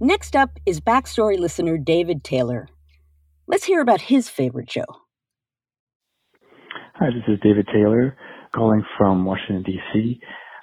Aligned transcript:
Next 0.00 0.36
up 0.36 0.58
is 0.66 0.80
BackStory 0.80 1.38
listener 1.38 1.78
David 1.78 2.22
Taylor. 2.22 2.68
Let's 3.46 3.64
hear 3.64 3.80
about 3.80 4.02
his 4.02 4.28
favorite 4.28 4.70
show. 4.70 4.84
Hi, 6.96 7.06
this 7.06 7.24
is 7.26 7.40
David 7.42 7.66
Taylor 7.72 8.14
calling 8.54 8.84
from 8.98 9.24
Washington, 9.24 9.62
D.C. 9.62 10.20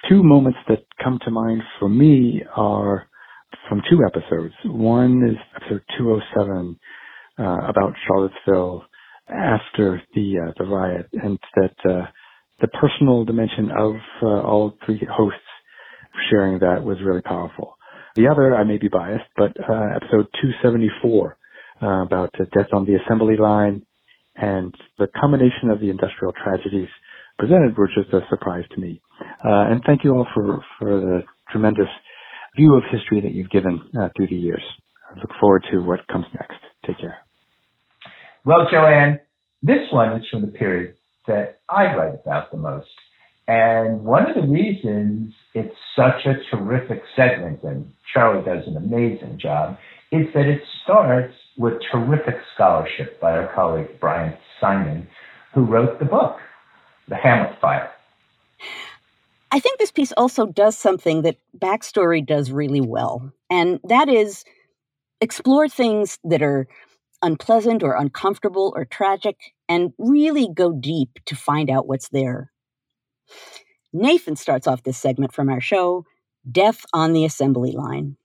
Two 0.08 0.22
moments 0.22 0.60
that 0.68 0.84
come 1.02 1.18
to 1.24 1.32
mind 1.32 1.62
for 1.80 1.88
me 1.88 2.44
are 2.56 3.08
from 3.68 3.82
two 3.90 4.04
episodes. 4.06 4.54
One 4.66 5.28
is 5.28 5.36
episode 5.56 5.82
207 5.98 6.78
uh, 7.36 7.42
about 7.68 7.94
Charlottesville 8.06 8.84
after 9.28 10.00
the 10.14 10.46
uh, 10.46 10.52
the 10.58 10.64
riot, 10.64 11.08
and 11.12 11.40
that 11.56 11.90
uh, 11.90 12.06
the 12.60 12.68
personal 12.68 13.24
dimension 13.24 13.70
of 13.76 13.94
uh, 14.22 14.26
all 14.26 14.74
three 14.86 15.04
hosts 15.10 15.40
sharing 16.30 16.60
that 16.60 16.84
was 16.84 16.98
really 17.04 17.22
powerful. 17.22 17.73
The 18.16 18.28
other, 18.28 18.54
I 18.54 18.64
may 18.64 18.78
be 18.78 18.88
biased, 18.88 19.24
but 19.36 19.56
uh, 19.58 19.96
episode 19.96 20.28
274 20.40 21.36
uh, 21.82 21.86
about 22.02 22.32
death 22.38 22.68
on 22.72 22.84
the 22.84 22.94
assembly 22.94 23.36
line 23.36 23.84
and 24.36 24.74
the 24.98 25.08
combination 25.20 25.70
of 25.70 25.80
the 25.80 25.90
industrial 25.90 26.32
tragedies 26.32 26.88
presented 27.38 27.76
were 27.76 27.88
just 27.88 28.12
a 28.12 28.20
surprise 28.30 28.64
to 28.74 28.80
me. 28.80 29.00
Uh, 29.44 29.70
and 29.70 29.82
thank 29.84 30.04
you 30.04 30.12
all 30.12 30.26
for, 30.32 30.64
for 30.78 31.00
the 31.00 31.22
tremendous 31.50 31.88
view 32.56 32.74
of 32.74 32.82
history 32.90 33.20
that 33.20 33.32
you've 33.32 33.50
given 33.50 33.80
uh, 33.98 34.08
through 34.16 34.28
the 34.28 34.36
years. 34.36 34.62
I 35.10 35.18
look 35.18 35.30
forward 35.40 35.64
to 35.72 35.78
what 35.78 36.06
comes 36.06 36.26
next. 36.34 36.58
Take 36.86 37.00
care. 37.00 37.18
Well, 38.44 38.68
Joanne, 38.70 39.20
this 39.62 39.90
one 39.92 40.12
is 40.20 40.26
from 40.30 40.42
the 40.42 40.48
period 40.48 40.96
that 41.26 41.60
I 41.68 41.94
write 41.96 42.14
about 42.14 42.50
the 42.50 42.58
most. 42.58 42.88
And 43.48 44.04
one 44.04 44.28
of 44.28 44.36
the 44.36 44.48
reasons 44.48 45.34
it's 45.54 45.76
such 45.96 46.26
a 46.26 46.34
terrific 46.50 47.02
segment, 47.14 47.62
and 47.62 47.92
Charlie 48.12 48.44
does 48.44 48.66
an 48.66 48.76
amazing 48.76 49.38
job, 49.38 49.78
is 50.10 50.26
that 50.34 50.46
it 50.46 50.62
starts 50.82 51.34
with 51.56 51.74
terrific 51.90 52.36
scholarship 52.54 53.20
by 53.20 53.32
our 53.32 53.52
colleague 53.54 54.00
Bryant 54.00 54.36
Simon, 54.60 55.06
who 55.54 55.64
wrote 55.64 55.98
the 55.98 56.04
book, 56.04 56.36
The 57.08 57.16
Hamlet 57.16 57.58
Fire. 57.60 57.90
I 59.52 59.60
think 59.60 59.78
this 59.78 59.92
piece 59.92 60.12
also 60.12 60.46
does 60.46 60.76
something 60.76 61.22
that 61.22 61.36
BackStory 61.56 62.26
does 62.26 62.50
really 62.50 62.80
well, 62.80 63.32
and 63.48 63.78
that 63.84 64.08
is 64.08 64.44
explore 65.20 65.68
things 65.68 66.18
that 66.24 66.42
are 66.42 66.66
unpleasant 67.22 67.82
or 67.84 67.94
uncomfortable 67.94 68.72
or 68.76 68.84
tragic 68.84 69.36
and 69.68 69.92
really 69.96 70.48
go 70.52 70.72
deep 70.72 71.20
to 71.26 71.36
find 71.36 71.70
out 71.70 71.86
what's 71.86 72.08
there. 72.08 72.50
Nathan 73.96 74.34
starts 74.34 74.66
off 74.66 74.82
this 74.82 74.98
segment 74.98 75.32
from 75.32 75.48
our 75.48 75.60
show, 75.60 76.04
Death 76.50 76.84
on 76.92 77.12
the 77.12 77.24
Assembly 77.24 77.70
Line. 77.70 78.16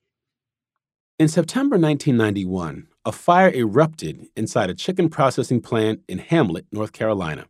In 1.20 1.28
September 1.28 1.78
1991, 1.78 2.88
a 3.06 3.12
fire 3.12 3.52
erupted 3.54 4.26
inside 4.36 4.72
a 4.72 4.74
chicken 4.74 5.10
processing 5.10 5.62
plant 5.62 6.02
in 6.08 6.18
Hamlet, 6.18 6.66
North 6.72 6.92
Carolina. 6.92 7.46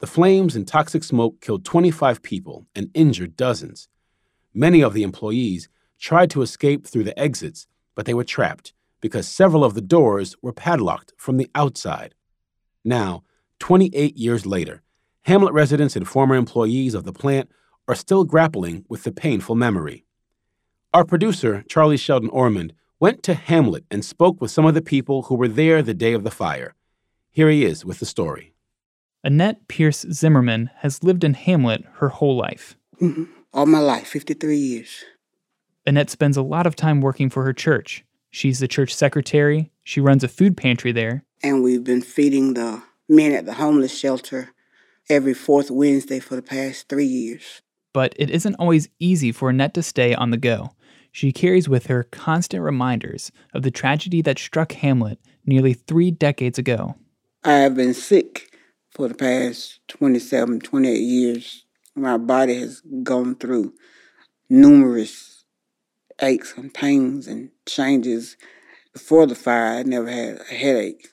The 0.00 0.08
flames 0.08 0.56
and 0.56 0.66
toxic 0.66 1.04
smoke 1.04 1.40
killed 1.40 1.64
25 1.64 2.20
people 2.20 2.66
and 2.74 2.90
injured 2.94 3.36
dozens. 3.36 3.86
Many 4.52 4.82
of 4.82 4.92
the 4.92 5.04
employees 5.04 5.68
tried 6.00 6.30
to 6.30 6.42
escape 6.42 6.84
through 6.84 7.04
the 7.04 7.16
exits, 7.16 7.68
but 7.94 8.06
they 8.06 8.14
were 8.14 8.24
trapped 8.24 8.72
because 9.00 9.28
several 9.28 9.62
of 9.62 9.74
the 9.74 9.80
doors 9.80 10.34
were 10.42 10.52
padlocked 10.52 11.12
from 11.16 11.36
the 11.36 11.48
outside. 11.54 12.16
Now, 12.84 13.22
28 13.60 14.16
years 14.16 14.46
later, 14.46 14.82
Hamlet 15.24 15.52
residents 15.52 15.96
and 15.96 16.08
former 16.08 16.34
employees 16.34 16.94
of 16.94 17.04
the 17.04 17.12
plant 17.12 17.50
are 17.86 17.94
still 17.94 18.24
grappling 18.24 18.84
with 18.88 19.04
the 19.04 19.12
painful 19.12 19.54
memory. 19.54 20.04
Our 20.94 21.04
producer, 21.04 21.64
Charlie 21.68 21.96
Shelton 21.96 22.30
Ormond, 22.30 22.72
went 22.98 23.22
to 23.24 23.34
Hamlet 23.34 23.84
and 23.90 24.04
spoke 24.04 24.40
with 24.40 24.50
some 24.50 24.66
of 24.66 24.74
the 24.74 24.82
people 24.82 25.22
who 25.22 25.34
were 25.34 25.48
there 25.48 25.82
the 25.82 25.94
day 25.94 26.14
of 26.14 26.24
the 26.24 26.30
fire. 26.30 26.74
Here 27.30 27.50
he 27.50 27.64
is 27.64 27.84
with 27.84 27.98
the 27.98 28.06
story. 28.06 28.54
Annette 29.22 29.68
Pierce 29.68 30.06
Zimmerman 30.10 30.70
has 30.78 31.04
lived 31.04 31.22
in 31.22 31.34
Hamlet 31.34 31.84
her 31.94 32.08
whole 32.08 32.36
life. 32.36 32.76
Mm-hmm. 33.00 33.24
All 33.52 33.66
my 33.66 33.78
life, 33.78 34.08
53 34.08 34.56
years. 34.56 35.04
Annette 35.86 36.10
spends 36.10 36.36
a 36.36 36.42
lot 36.42 36.66
of 36.66 36.76
time 36.76 37.00
working 37.00 37.28
for 37.28 37.44
her 37.44 37.52
church. 37.52 38.04
She's 38.30 38.60
the 38.60 38.68
church 38.68 38.94
secretary, 38.94 39.70
she 39.82 40.00
runs 40.00 40.24
a 40.24 40.28
food 40.28 40.56
pantry 40.56 40.92
there. 40.92 41.24
And 41.42 41.62
we've 41.62 41.84
been 41.84 42.02
feeding 42.02 42.54
the 42.54 42.82
men 43.08 43.32
at 43.32 43.44
the 43.44 43.54
homeless 43.54 43.96
shelter 43.96 44.50
every 45.10 45.34
fourth 45.34 45.70
Wednesday 45.70 46.20
for 46.20 46.36
the 46.36 46.42
past 46.42 46.88
three 46.88 47.04
years. 47.04 47.60
But 47.92 48.14
it 48.16 48.30
isn't 48.30 48.54
always 48.54 48.88
easy 49.00 49.32
for 49.32 49.50
Annette 49.50 49.74
to 49.74 49.82
stay 49.82 50.14
on 50.14 50.30
the 50.30 50.36
go. 50.36 50.70
She 51.12 51.32
carries 51.32 51.68
with 51.68 51.86
her 51.86 52.04
constant 52.04 52.62
reminders 52.62 53.32
of 53.52 53.62
the 53.62 53.72
tragedy 53.72 54.22
that 54.22 54.38
struck 54.38 54.72
Hamlet 54.72 55.18
nearly 55.44 55.74
three 55.74 56.12
decades 56.12 56.58
ago. 56.58 56.94
I 57.42 57.54
have 57.54 57.74
been 57.74 57.94
sick 57.94 58.56
for 58.90 59.08
the 59.08 59.14
past 59.14 59.80
27, 59.88 60.60
28 60.60 60.94
years. 60.94 61.64
My 61.96 62.16
body 62.16 62.60
has 62.60 62.80
gone 63.02 63.34
through 63.34 63.74
numerous 64.48 65.44
aches 66.22 66.54
and 66.56 66.72
pains 66.72 67.26
and 67.26 67.50
changes. 67.66 68.36
Before 68.92 69.26
the 69.26 69.34
fire, 69.34 69.78
I 69.78 69.82
never 69.82 70.08
had 70.08 70.40
a 70.40 70.54
headache. 70.54 71.08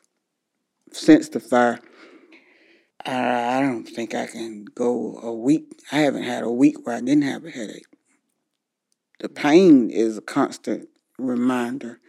Since 0.91 1.29
the 1.29 1.39
fire, 1.39 1.79
I 3.07 3.61
don't 3.61 3.85
think 3.87 4.13
I 4.13 4.27
can 4.27 4.65
go 4.65 5.19
a 5.23 5.33
week. 5.33 5.81
I 5.91 5.99
haven't 5.99 6.23
had 6.23 6.43
a 6.43 6.51
week 6.51 6.85
where 6.85 6.97
I 6.97 6.99
didn't 6.99 7.23
have 7.23 7.45
a 7.45 7.49
headache. 7.49 7.85
The 9.21 9.29
pain 9.29 9.89
is 9.89 10.17
a 10.17 10.21
constant 10.21 10.89
reminder 11.17 11.99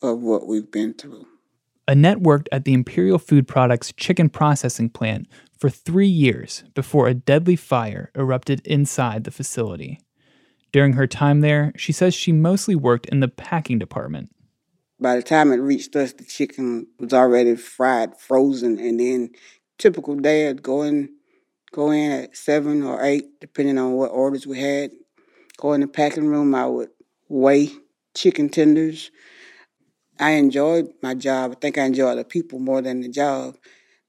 of 0.00 0.20
what 0.20 0.48
we've 0.48 0.70
been 0.70 0.94
through. 0.94 1.26
Annette 1.86 2.20
worked 2.20 2.48
at 2.50 2.64
the 2.64 2.72
Imperial 2.72 3.18
Food 3.18 3.46
Products 3.46 3.92
chicken 3.92 4.30
processing 4.30 4.88
plant 4.88 5.28
for 5.58 5.68
three 5.68 6.08
years 6.08 6.64
before 6.74 7.08
a 7.08 7.14
deadly 7.14 7.56
fire 7.56 8.10
erupted 8.14 8.66
inside 8.66 9.24
the 9.24 9.30
facility. 9.30 10.00
During 10.72 10.94
her 10.94 11.06
time 11.06 11.42
there, 11.42 11.72
she 11.76 11.92
says 11.92 12.14
she 12.14 12.32
mostly 12.32 12.74
worked 12.74 13.06
in 13.06 13.20
the 13.20 13.28
packing 13.28 13.78
department. 13.78 14.30
By 14.98 15.16
the 15.16 15.22
time 15.22 15.52
it 15.52 15.56
reached 15.56 15.94
us, 15.96 16.12
the 16.12 16.24
chicken 16.24 16.86
was 16.98 17.12
already 17.12 17.56
fried, 17.56 18.18
frozen, 18.18 18.78
and 18.78 18.98
then 18.98 19.30
typical 19.82 20.14
day 20.14 20.48
I'd 20.48 20.62
go 20.62 20.82
in, 20.82 21.10
go 21.72 21.90
in 21.90 22.12
at 22.12 22.36
seven 22.36 22.84
or 22.84 23.02
eight, 23.02 23.40
depending 23.40 23.78
on 23.78 23.94
what 23.94 24.12
orders 24.12 24.46
we 24.46 24.60
had. 24.60 24.92
Go 25.56 25.72
in 25.72 25.80
the 25.80 25.88
packing 25.88 26.28
room, 26.28 26.54
I 26.54 26.66
would 26.66 26.90
weigh 27.28 27.70
chicken 28.14 28.48
tenders. 28.48 29.10
I 30.20 30.30
enjoyed 30.32 30.92
my 31.02 31.14
job. 31.14 31.52
I 31.52 31.54
think 31.56 31.78
I 31.78 31.84
enjoyed 31.84 32.16
the 32.16 32.24
people 32.24 32.60
more 32.60 32.80
than 32.80 33.00
the 33.00 33.08
job. 33.08 33.56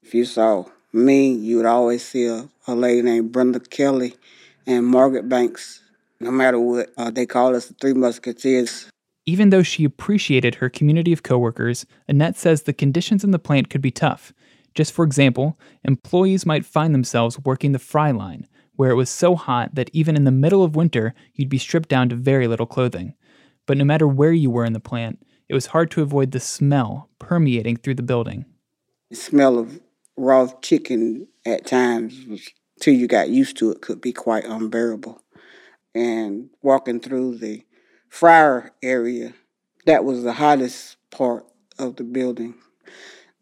If 0.02 0.14
you 0.14 0.24
saw 0.24 0.66
me, 0.92 1.32
you 1.32 1.56
would 1.56 1.66
always 1.66 2.04
see 2.04 2.26
a, 2.26 2.48
a 2.68 2.74
lady 2.74 3.02
named 3.02 3.32
Brenda 3.32 3.58
Kelly 3.58 4.14
and 4.66 4.86
Margaret 4.86 5.28
Banks. 5.28 5.82
No 6.20 6.30
matter 6.30 6.60
what, 6.60 6.90
uh, 6.96 7.10
they 7.10 7.26
called 7.26 7.56
us 7.56 7.66
the 7.66 7.74
Three 7.74 7.94
Musketeers. 7.94 8.88
Even 9.26 9.50
though 9.50 9.64
she 9.64 9.84
appreciated 9.84 10.56
her 10.56 10.68
community 10.68 11.12
of 11.12 11.24
coworkers, 11.24 11.84
Annette 12.06 12.36
says 12.36 12.62
the 12.62 12.72
conditions 12.72 13.24
in 13.24 13.32
the 13.32 13.38
plant 13.38 13.70
could 13.70 13.82
be 13.82 13.90
tough. 13.90 14.32
Just 14.74 14.92
for 14.92 15.04
example, 15.04 15.58
employees 15.84 16.44
might 16.46 16.66
find 16.66 16.94
themselves 16.94 17.38
working 17.38 17.72
the 17.72 17.78
fry 17.78 18.10
line, 18.10 18.46
where 18.76 18.90
it 18.90 18.96
was 18.96 19.08
so 19.08 19.36
hot 19.36 19.74
that 19.74 19.90
even 19.92 20.16
in 20.16 20.24
the 20.24 20.30
middle 20.30 20.64
of 20.64 20.76
winter, 20.76 21.14
you'd 21.34 21.48
be 21.48 21.58
stripped 21.58 21.88
down 21.88 22.08
to 22.08 22.16
very 22.16 22.48
little 22.48 22.66
clothing. 22.66 23.14
But 23.66 23.78
no 23.78 23.84
matter 23.84 24.06
where 24.06 24.32
you 24.32 24.50
were 24.50 24.64
in 24.64 24.72
the 24.72 24.80
plant, 24.80 25.24
it 25.48 25.54
was 25.54 25.66
hard 25.66 25.90
to 25.92 26.02
avoid 26.02 26.32
the 26.32 26.40
smell 26.40 27.08
permeating 27.18 27.76
through 27.76 27.94
the 27.94 28.02
building. 28.02 28.46
The 29.10 29.16
smell 29.16 29.58
of 29.58 29.80
raw 30.16 30.48
chicken 30.60 31.28
at 31.46 31.66
times, 31.66 32.50
till 32.80 32.94
you 32.94 33.06
got 33.06 33.30
used 33.30 33.56
to 33.58 33.70
it, 33.70 33.80
could 33.80 34.00
be 34.00 34.12
quite 34.12 34.44
unbearable. 34.44 35.22
And 35.94 36.50
walking 36.62 36.98
through 37.00 37.38
the 37.38 37.64
fryer 38.08 38.72
area, 38.82 39.34
that 39.86 40.04
was 40.04 40.22
the 40.22 40.34
hottest 40.34 40.96
part 41.10 41.46
of 41.78 41.96
the 41.96 42.04
building. 42.04 42.54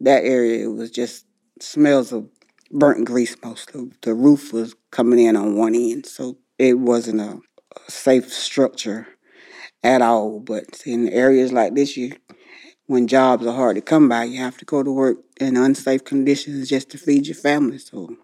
That 0.03 0.25
area 0.25 0.69
was 0.69 0.91
just 0.91 1.25
smells 1.61 2.11
of 2.11 2.27
burnt 2.69 3.05
grease 3.05 3.37
mostly. 3.41 3.89
The 4.01 4.13
roof 4.13 4.51
was 4.51 4.75
coming 4.91 5.17
in 5.17 5.37
on 5.37 5.55
one 5.55 5.75
end, 5.75 6.05
so 6.05 6.37
it 6.59 6.77
wasn't 6.77 7.21
a, 7.21 7.39
a 7.87 7.91
safe 7.91 8.31
structure 8.31 9.07
at 9.81 10.01
all. 10.01 10.41
But 10.41 10.83
in 10.85 11.07
areas 11.07 11.53
like 11.53 11.73
this, 11.73 11.95
you 11.95 12.17
when 12.87 13.07
jobs 13.07 13.45
are 13.47 13.55
hard 13.55 13.77
to 13.77 13.81
come 13.81 14.09
by, 14.09 14.25
you 14.25 14.39
have 14.39 14.57
to 14.57 14.65
go 14.65 14.83
to 14.83 14.91
work 14.91 15.19
in 15.39 15.55
unsafe 15.55 16.03
conditions 16.03 16.67
just 16.67 16.89
to 16.89 16.97
feed 16.97 17.27
your 17.27 17.35
family. 17.35 17.77
So 17.77 18.17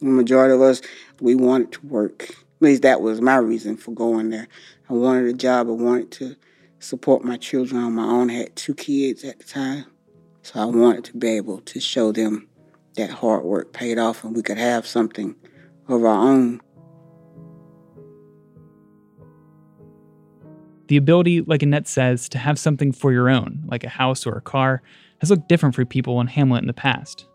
the 0.00 0.06
majority 0.06 0.54
of 0.54 0.60
us, 0.60 0.82
we 1.20 1.36
wanted 1.36 1.70
to 1.72 1.86
work. 1.86 2.30
At 2.30 2.62
least 2.62 2.82
that 2.82 3.00
was 3.00 3.20
my 3.20 3.36
reason 3.36 3.76
for 3.76 3.92
going 3.92 4.30
there. 4.30 4.48
I 4.90 4.94
wanted 4.94 5.26
a 5.26 5.32
job. 5.34 5.68
I 5.68 5.72
wanted 5.72 6.10
to 6.12 6.36
support 6.80 7.24
my 7.24 7.36
children 7.36 7.80
on 7.80 7.94
my 7.94 8.06
own. 8.06 8.28
I 8.28 8.34
had 8.34 8.56
two 8.56 8.74
kids 8.74 9.22
at 9.22 9.38
the 9.38 9.44
time. 9.44 9.86
So 10.42 10.60
I 10.60 10.64
wanted 10.64 11.04
to 11.04 11.16
be 11.16 11.28
able 11.36 11.60
to 11.60 11.80
show 11.80 12.12
them 12.12 12.48
that 12.96 13.10
hard 13.10 13.44
work 13.44 13.72
paid 13.72 13.98
off 13.98 14.24
and 14.24 14.34
we 14.34 14.42
could 14.42 14.58
have 14.58 14.86
something 14.86 15.36
of 15.88 16.04
our 16.04 16.28
own. 16.28 16.60
The 20.88 20.96
ability, 20.96 21.40
like 21.42 21.62
Annette 21.62 21.88
says, 21.88 22.28
to 22.30 22.38
have 22.38 22.58
something 22.58 22.92
for 22.92 23.12
your 23.12 23.30
own, 23.30 23.62
like 23.66 23.84
a 23.84 23.88
house 23.88 24.26
or 24.26 24.34
a 24.34 24.42
car, 24.42 24.82
has 25.20 25.30
looked 25.30 25.48
different 25.48 25.74
for 25.74 25.84
people 25.84 26.20
in 26.20 26.26
Hamlet 26.26 26.62
in 26.62 26.66
the 26.66 26.74
past. 26.74 27.26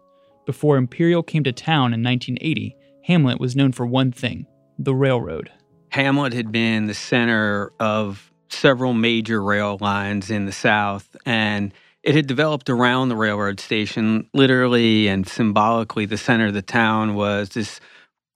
Before 0.46 0.78
Imperial 0.78 1.24
came 1.24 1.44
to 1.46 1.52
town 1.52 1.94
in 1.94 2.04
1980, 2.04 2.76
Hamlet 3.06 3.40
was 3.40 3.56
known 3.56 3.72
for 3.72 3.86
one 3.86 4.12
thing 4.12 4.46
the 4.78 4.94
railroad. 4.94 5.50
Hamlet 5.90 6.34
had 6.34 6.52
been 6.52 6.86
the 6.86 6.94
center 6.94 7.72
of 7.80 8.32
several 8.50 8.94
major 8.94 9.42
rail 9.42 9.78
lines 9.82 10.30
in 10.30 10.46
the 10.46 10.52
South, 10.52 11.16
and 11.26 11.74
it 12.08 12.16
had 12.16 12.26
developed 12.26 12.70
around 12.70 13.10
the 13.10 13.18
railroad 13.18 13.60
station. 13.60 14.30
Literally 14.34 15.10
and 15.10 15.28
symbolically, 15.28 16.06
the 16.06 16.18
center 16.18 16.48
of 16.48 16.54
the 16.54 16.62
town 16.62 17.16
was 17.16 17.50
this 17.50 17.82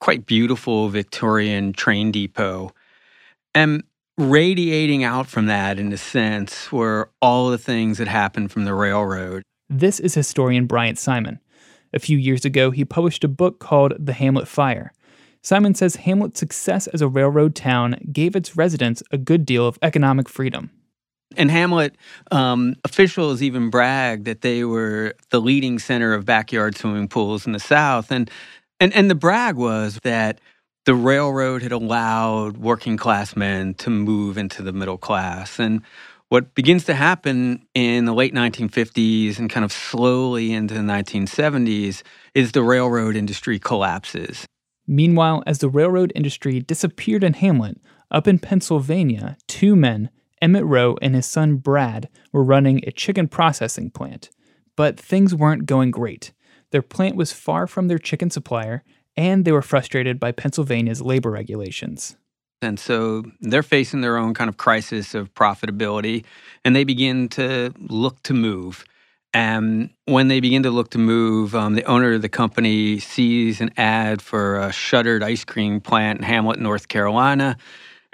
quite 0.01 0.25
beautiful 0.25 0.89
Victorian 0.89 1.71
train 1.71 2.11
depot. 2.11 2.73
And 3.55 3.83
radiating 4.17 5.05
out 5.05 5.27
from 5.27 5.45
that, 5.45 5.79
in 5.79 5.93
a 5.93 5.97
sense, 5.97 6.69
were 6.69 7.11
all 7.21 7.49
the 7.49 7.57
things 7.57 7.97
that 7.99 8.09
happened 8.09 8.51
from 8.51 8.65
the 8.65 8.73
railroad. 8.73 9.41
This 9.69 10.01
is 10.01 10.15
historian 10.15 10.65
Bryant 10.65 10.99
Simon. 10.99 11.39
A 11.93 11.99
few 11.99 12.17
years 12.17 12.43
ago, 12.43 12.71
he 12.71 12.83
published 12.83 13.23
a 13.23 13.29
book 13.29 13.59
called 13.59 13.93
The 13.97 14.13
Hamlet 14.13 14.49
Fire. 14.49 14.91
Simon 15.43 15.75
says 15.75 15.95
Hamlet's 15.95 16.41
success 16.41 16.87
as 16.87 17.01
a 17.01 17.07
railroad 17.07 17.55
town 17.55 17.95
gave 18.11 18.35
its 18.35 18.57
residents 18.57 19.01
a 19.11 19.17
good 19.17 19.45
deal 19.45 19.65
of 19.65 19.79
economic 19.81 20.27
freedom. 20.27 20.71
And 21.37 21.49
Hamlet 21.49 21.95
um, 22.31 22.75
officials 22.83 23.41
even 23.41 23.69
bragged 23.69 24.25
that 24.25 24.41
they 24.41 24.63
were 24.63 25.15
the 25.29 25.41
leading 25.41 25.79
center 25.79 26.13
of 26.13 26.25
backyard 26.25 26.77
swimming 26.77 27.07
pools 27.07 27.45
in 27.45 27.53
the 27.53 27.59
South. 27.59 28.11
And, 28.11 28.29
and, 28.79 28.93
and 28.93 29.09
the 29.09 29.15
brag 29.15 29.55
was 29.55 29.99
that 30.03 30.39
the 30.85 30.95
railroad 30.95 31.61
had 31.61 31.71
allowed 31.71 32.57
working 32.57 32.97
class 32.97 33.35
men 33.35 33.73
to 33.75 33.89
move 33.89 34.37
into 34.37 34.63
the 34.63 34.73
middle 34.73 34.97
class. 34.97 35.59
And 35.59 35.81
what 36.29 36.55
begins 36.55 36.85
to 36.85 36.93
happen 36.93 37.67
in 37.73 38.05
the 38.05 38.13
late 38.13 38.33
1950s 38.33 39.37
and 39.37 39.49
kind 39.49 39.65
of 39.65 39.71
slowly 39.71 40.53
into 40.53 40.73
the 40.73 40.79
1970s 40.79 42.03
is 42.33 42.53
the 42.53 42.63
railroad 42.63 43.15
industry 43.15 43.59
collapses. 43.59 44.45
Meanwhile, 44.87 45.43
as 45.45 45.59
the 45.59 45.69
railroad 45.69 46.11
industry 46.15 46.59
disappeared 46.59 47.23
in 47.23 47.33
Hamlet, 47.33 47.77
up 48.09 48.27
in 48.27 48.39
Pennsylvania, 48.39 49.37
two 49.47 49.75
men, 49.75 50.09
Emmett 50.41 50.65
Rowe 50.65 50.97
and 51.01 51.15
his 51.15 51.25
son 51.25 51.57
Brad, 51.57 52.09
were 52.31 52.43
running 52.43 52.81
a 52.85 52.91
chicken 52.91 53.27
processing 53.27 53.89
plant. 53.89 54.29
But 54.75 54.99
things 54.99 55.35
weren't 55.35 55.65
going 55.65 55.91
great. 55.91 56.31
Their 56.71 56.81
plant 56.81 57.15
was 57.15 57.31
far 57.31 57.67
from 57.67 57.87
their 57.87 57.99
chicken 57.99 58.29
supplier, 58.29 58.83
and 59.15 59.45
they 59.45 59.51
were 59.51 59.61
frustrated 59.61 60.19
by 60.19 60.31
Pennsylvania's 60.31 61.01
labor 61.01 61.29
regulations. 61.29 62.15
And 62.61 62.79
so 62.79 63.23
they're 63.39 63.63
facing 63.63 64.01
their 64.01 64.17
own 64.17 64.33
kind 64.33 64.49
of 64.49 64.57
crisis 64.57 65.13
of 65.13 65.33
profitability, 65.33 66.23
and 66.63 66.75
they 66.75 66.83
begin 66.83 67.27
to 67.29 67.73
look 67.79 68.21
to 68.23 68.33
move. 68.33 68.85
And 69.33 69.89
when 70.05 70.27
they 70.27 70.39
begin 70.39 70.63
to 70.63 70.71
look 70.71 70.91
to 70.91 70.97
move, 70.97 71.55
um, 71.55 71.75
the 71.75 71.85
owner 71.85 72.13
of 72.13 72.21
the 72.21 72.29
company 72.29 72.99
sees 72.99 73.61
an 73.61 73.71
ad 73.77 74.21
for 74.21 74.59
a 74.59 74.71
shuttered 74.71 75.23
ice 75.23 75.43
cream 75.43 75.79
plant 75.79 76.19
in 76.19 76.23
Hamlet, 76.23 76.59
North 76.59 76.87
Carolina. 76.87 77.57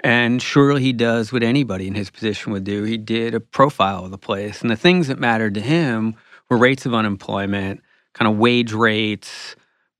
And 0.04 0.40
surely 0.40 0.82
he 0.82 0.92
does 0.92 1.32
what 1.32 1.42
anybody 1.42 1.88
in 1.88 1.94
his 1.94 2.10
position 2.10 2.52
would 2.52 2.64
do. 2.64 2.84
He 2.84 2.96
did 2.96 3.34
a 3.34 3.40
profile 3.40 4.04
of 4.04 4.10
the 4.10 4.18
place. 4.18 4.62
And 4.62 4.70
the 4.70 4.76
things 4.76 5.08
that 5.08 5.18
mattered 5.18 5.54
to 5.54 5.60
him 5.60 6.14
were 6.48 6.56
rates 6.56 6.86
of 6.86 6.94
unemployment, 6.94 7.82
kind 8.14 8.30
of 8.30 8.38
wage 8.38 8.72
rates, 8.72 9.56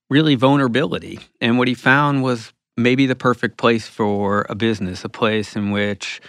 really 0.08 0.34
vulnerability. 0.34 1.18
And 1.40 1.58
what 1.58 1.68
he 1.68 1.74
found 1.74 2.22
was 2.22 2.52
maybe 2.76 3.06
the 3.06 3.16
perfect 3.16 3.58
place 3.58 3.88
for 3.88 4.46
a 4.48 4.54
business, 4.54 5.04
a 5.04 5.08
place 5.08 5.56
in 5.56 5.72
which 5.72 6.20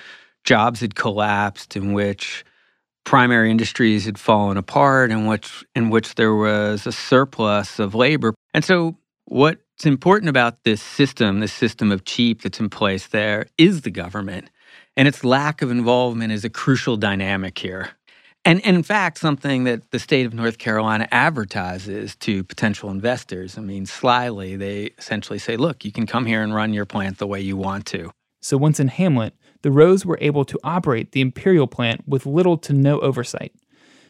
jobs 0.44 0.80
had 0.81 0.95
collapsed, 0.95 1.75
in 1.75 1.94
which 1.94 2.44
primary 3.06 3.50
industries 3.50 4.06
had 4.06 4.19
fallen 4.19 4.57
apart 4.57 5.10
in 5.10 5.25
which 5.25 5.63
in 5.74 5.89
which 5.89 6.13
there 6.16 6.36
was 6.36 6.86
a 6.86 6.92
surplus 6.92 7.80
of 7.80 7.95
labor. 7.95 8.36
And 8.54 8.63
so 8.63 8.95
what's 9.30 9.86
important 9.86 10.30
about 10.30 10.64
this 10.64 10.81
system, 10.81 11.40
this 11.40 11.54
system 11.54 11.92
of 11.92 12.04
cheap 12.04 12.42
that's 12.42 12.60
in 12.60 12.70
place 12.70 13.08
there 13.08 13.46
is 13.58 13.81
the 13.81 13.92
government. 13.92 14.50
And 14.98 15.08
its 15.08 15.24
lack 15.24 15.62
of 15.62 15.72
involvement 15.72 16.34
is 16.34 16.44
a 16.44 16.50
crucial 16.50 16.98
dynamic 16.98 17.58
here. 17.58 17.92
And, 18.44 18.66
and 18.66 18.76
in 18.76 18.84
fact, 18.84 19.18
something 19.20 19.66
that 19.66 19.92
the 19.92 20.00
state 20.00 20.26
of 20.26 20.34
North 20.34 20.58
Carolina 20.58 21.08
advertises 21.12 22.16
to 22.18 22.44
potential 22.44 22.90
investors. 22.90 23.58
I 23.58 23.62
mean, 23.62 23.86
slyly, 23.86 24.56
they 24.56 24.92
essentially 24.98 25.40
say, 25.40 25.58
look, 25.58 25.86
you 25.86 25.92
can 25.92 26.08
come 26.08 26.26
here 26.26 26.42
and 26.42 26.54
run 26.54 26.74
your 26.74 26.86
plant 26.86 27.18
the 27.18 27.28
way 27.28 27.42
you 27.42 27.56
want 27.56 27.86
to. 27.88 28.12
So 28.42 28.58
once 28.58 28.80
in 28.80 28.88
Hamlet, 28.88 29.36
the 29.62 29.72
Rowes 29.72 30.06
were 30.06 30.18
able 30.22 30.46
to 30.46 30.60
operate 30.64 31.12
the 31.12 31.22
Imperial 31.22 31.68
plant 31.68 32.08
with 32.08 32.26
little 32.26 32.58
to 32.60 32.74
no 32.74 33.00
oversight. 33.02 33.54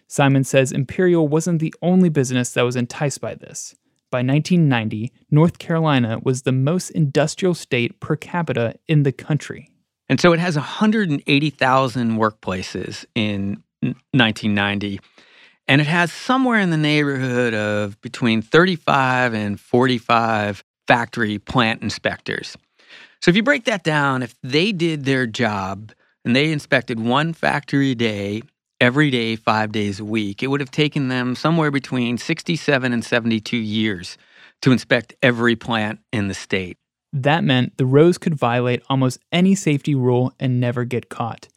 Simon 0.07 0.43
says 0.43 0.71
Imperial 0.71 1.27
wasn't 1.27 1.59
the 1.59 1.73
only 1.81 2.09
business 2.09 2.53
that 2.53 2.61
was 2.61 2.75
enticed 2.75 3.19
by 3.19 3.35
this. 3.35 3.75
By 4.11 4.19
1990, 4.19 5.11
North 5.29 5.59
Carolina 5.59 6.19
was 6.23 6.41
the 6.41 6.51
most 6.51 6.89
industrial 6.91 7.53
state 7.53 7.99
per 7.99 8.15
capita 8.15 8.75
in 8.87 9.03
the 9.03 9.11
country. 9.11 9.69
And 10.07 10.19
so 10.19 10.33
it 10.33 10.39
has 10.39 10.55
180,000 10.55 12.17
workplaces 12.17 13.05
in 13.13 13.61
1990. 13.81 14.99
And 15.67 15.81
it 15.81 15.87
has 15.87 16.11
somewhere 16.11 16.59
in 16.59 16.71
the 16.71 16.77
neighborhood 16.77 17.53
of 17.53 18.01
between 18.01 18.41
35 18.41 19.35
and 19.35 19.59
45 19.59 20.63
factory 20.87 21.37
plant 21.37 21.83
inspectors. 21.83 22.57
So 23.21 23.29
if 23.29 23.35
you 23.35 23.43
break 23.43 23.65
that 23.65 23.83
down, 23.83 24.23
if 24.23 24.33
they 24.41 24.71
did 24.71 25.05
their 25.05 25.27
job 25.27 25.91
and 26.25 26.35
they 26.35 26.51
inspected 26.51 26.99
one 26.99 27.33
factory 27.33 27.91
a 27.91 27.95
day, 27.95 28.41
every 28.79 29.09
day, 29.09 29.35
five 29.35 29.71
days 29.71 29.99
a 29.99 30.05
week, 30.05 30.41
it 30.41 30.47
would 30.47 30.59
have 30.59 30.71
taken 30.71 31.07
them 31.07 31.35
somewhere 31.35 31.71
between 31.71 32.17
67 32.17 32.93
and 32.93 33.03
72 33.03 33.57
years 33.57 34.17
to 34.61 34.71
inspect 34.71 35.15
every 35.21 35.55
plant 35.55 35.99
in 36.11 36.27
the 36.27 36.33
state. 36.33 36.77
That 37.11 37.43
meant 37.43 37.77
the 37.77 37.85
Rowes 37.85 38.17
could 38.17 38.35
violate 38.35 38.83
almost 38.89 39.19
any 39.31 39.55
safety 39.55 39.95
rule 39.95 40.33
and 40.39 40.59
never 40.59 40.85
get 40.85 41.09
caught. 41.09 41.47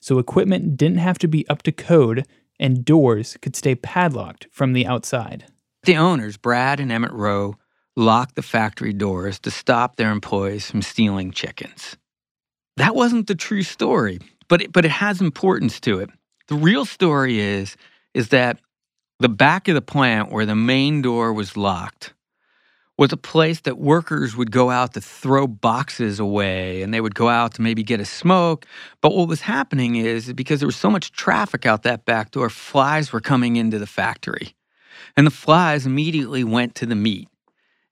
So 0.00 0.18
equipment 0.18 0.76
didn't 0.76 0.98
have 0.98 1.18
to 1.18 1.28
be 1.28 1.48
up 1.48 1.62
to 1.62 1.72
code 1.72 2.26
and 2.60 2.84
doors 2.84 3.36
could 3.40 3.56
stay 3.56 3.74
padlocked 3.74 4.48
from 4.50 4.72
the 4.72 4.86
outside. 4.86 5.46
The 5.84 5.96
owners, 5.96 6.36
Brad 6.36 6.80
and 6.80 6.92
Emmett 6.92 7.12
Rowe, 7.12 7.56
locked 7.96 8.36
the 8.36 8.42
factory 8.42 8.92
doors 8.92 9.38
to 9.40 9.50
stop 9.50 9.96
their 9.96 10.10
employees 10.10 10.70
from 10.70 10.82
stealing 10.82 11.30
chickens. 11.30 11.96
That 12.76 12.94
wasn't 12.94 13.26
the 13.26 13.34
true 13.34 13.62
story, 13.62 14.20
but 14.48 14.62
it, 14.62 14.72
but 14.72 14.84
it 14.84 14.90
has 14.90 15.20
importance 15.20 15.80
to 15.80 16.00
it. 16.00 16.10
The 16.48 16.56
real 16.56 16.86
story 16.86 17.38
is 17.40 17.76
is 18.14 18.30
that 18.30 18.58
the 19.20 19.28
back 19.28 19.68
of 19.68 19.74
the 19.74 19.82
plant 19.82 20.32
where 20.32 20.46
the 20.46 20.56
main 20.56 21.02
door 21.02 21.32
was 21.32 21.56
locked 21.56 22.14
was 22.96 23.12
a 23.12 23.16
place 23.16 23.60
that 23.60 23.78
workers 23.78 24.34
would 24.34 24.50
go 24.50 24.70
out 24.70 24.94
to 24.94 25.00
throw 25.00 25.46
boxes 25.46 26.18
away 26.18 26.82
and 26.82 26.92
they 26.92 27.00
would 27.00 27.14
go 27.14 27.28
out 27.28 27.54
to 27.54 27.62
maybe 27.62 27.82
get 27.82 28.00
a 28.00 28.04
smoke. 28.04 28.66
But 29.02 29.14
what 29.14 29.28
was 29.28 29.42
happening 29.42 29.96
is 29.96 30.32
because 30.32 30.60
there 30.60 30.66
was 30.66 30.76
so 30.76 30.90
much 30.90 31.12
traffic 31.12 31.66
out 31.66 31.82
that 31.84 32.06
back 32.06 32.32
door, 32.32 32.48
flies 32.48 33.12
were 33.12 33.20
coming 33.20 33.56
into 33.56 33.78
the 33.78 33.86
factory. 33.86 34.54
And 35.16 35.26
the 35.26 35.30
flies 35.30 35.86
immediately 35.86 36.42
went 36.44 36.74
to 36.76 36.86
the 36.86 36.96
meat. 36.96 37.28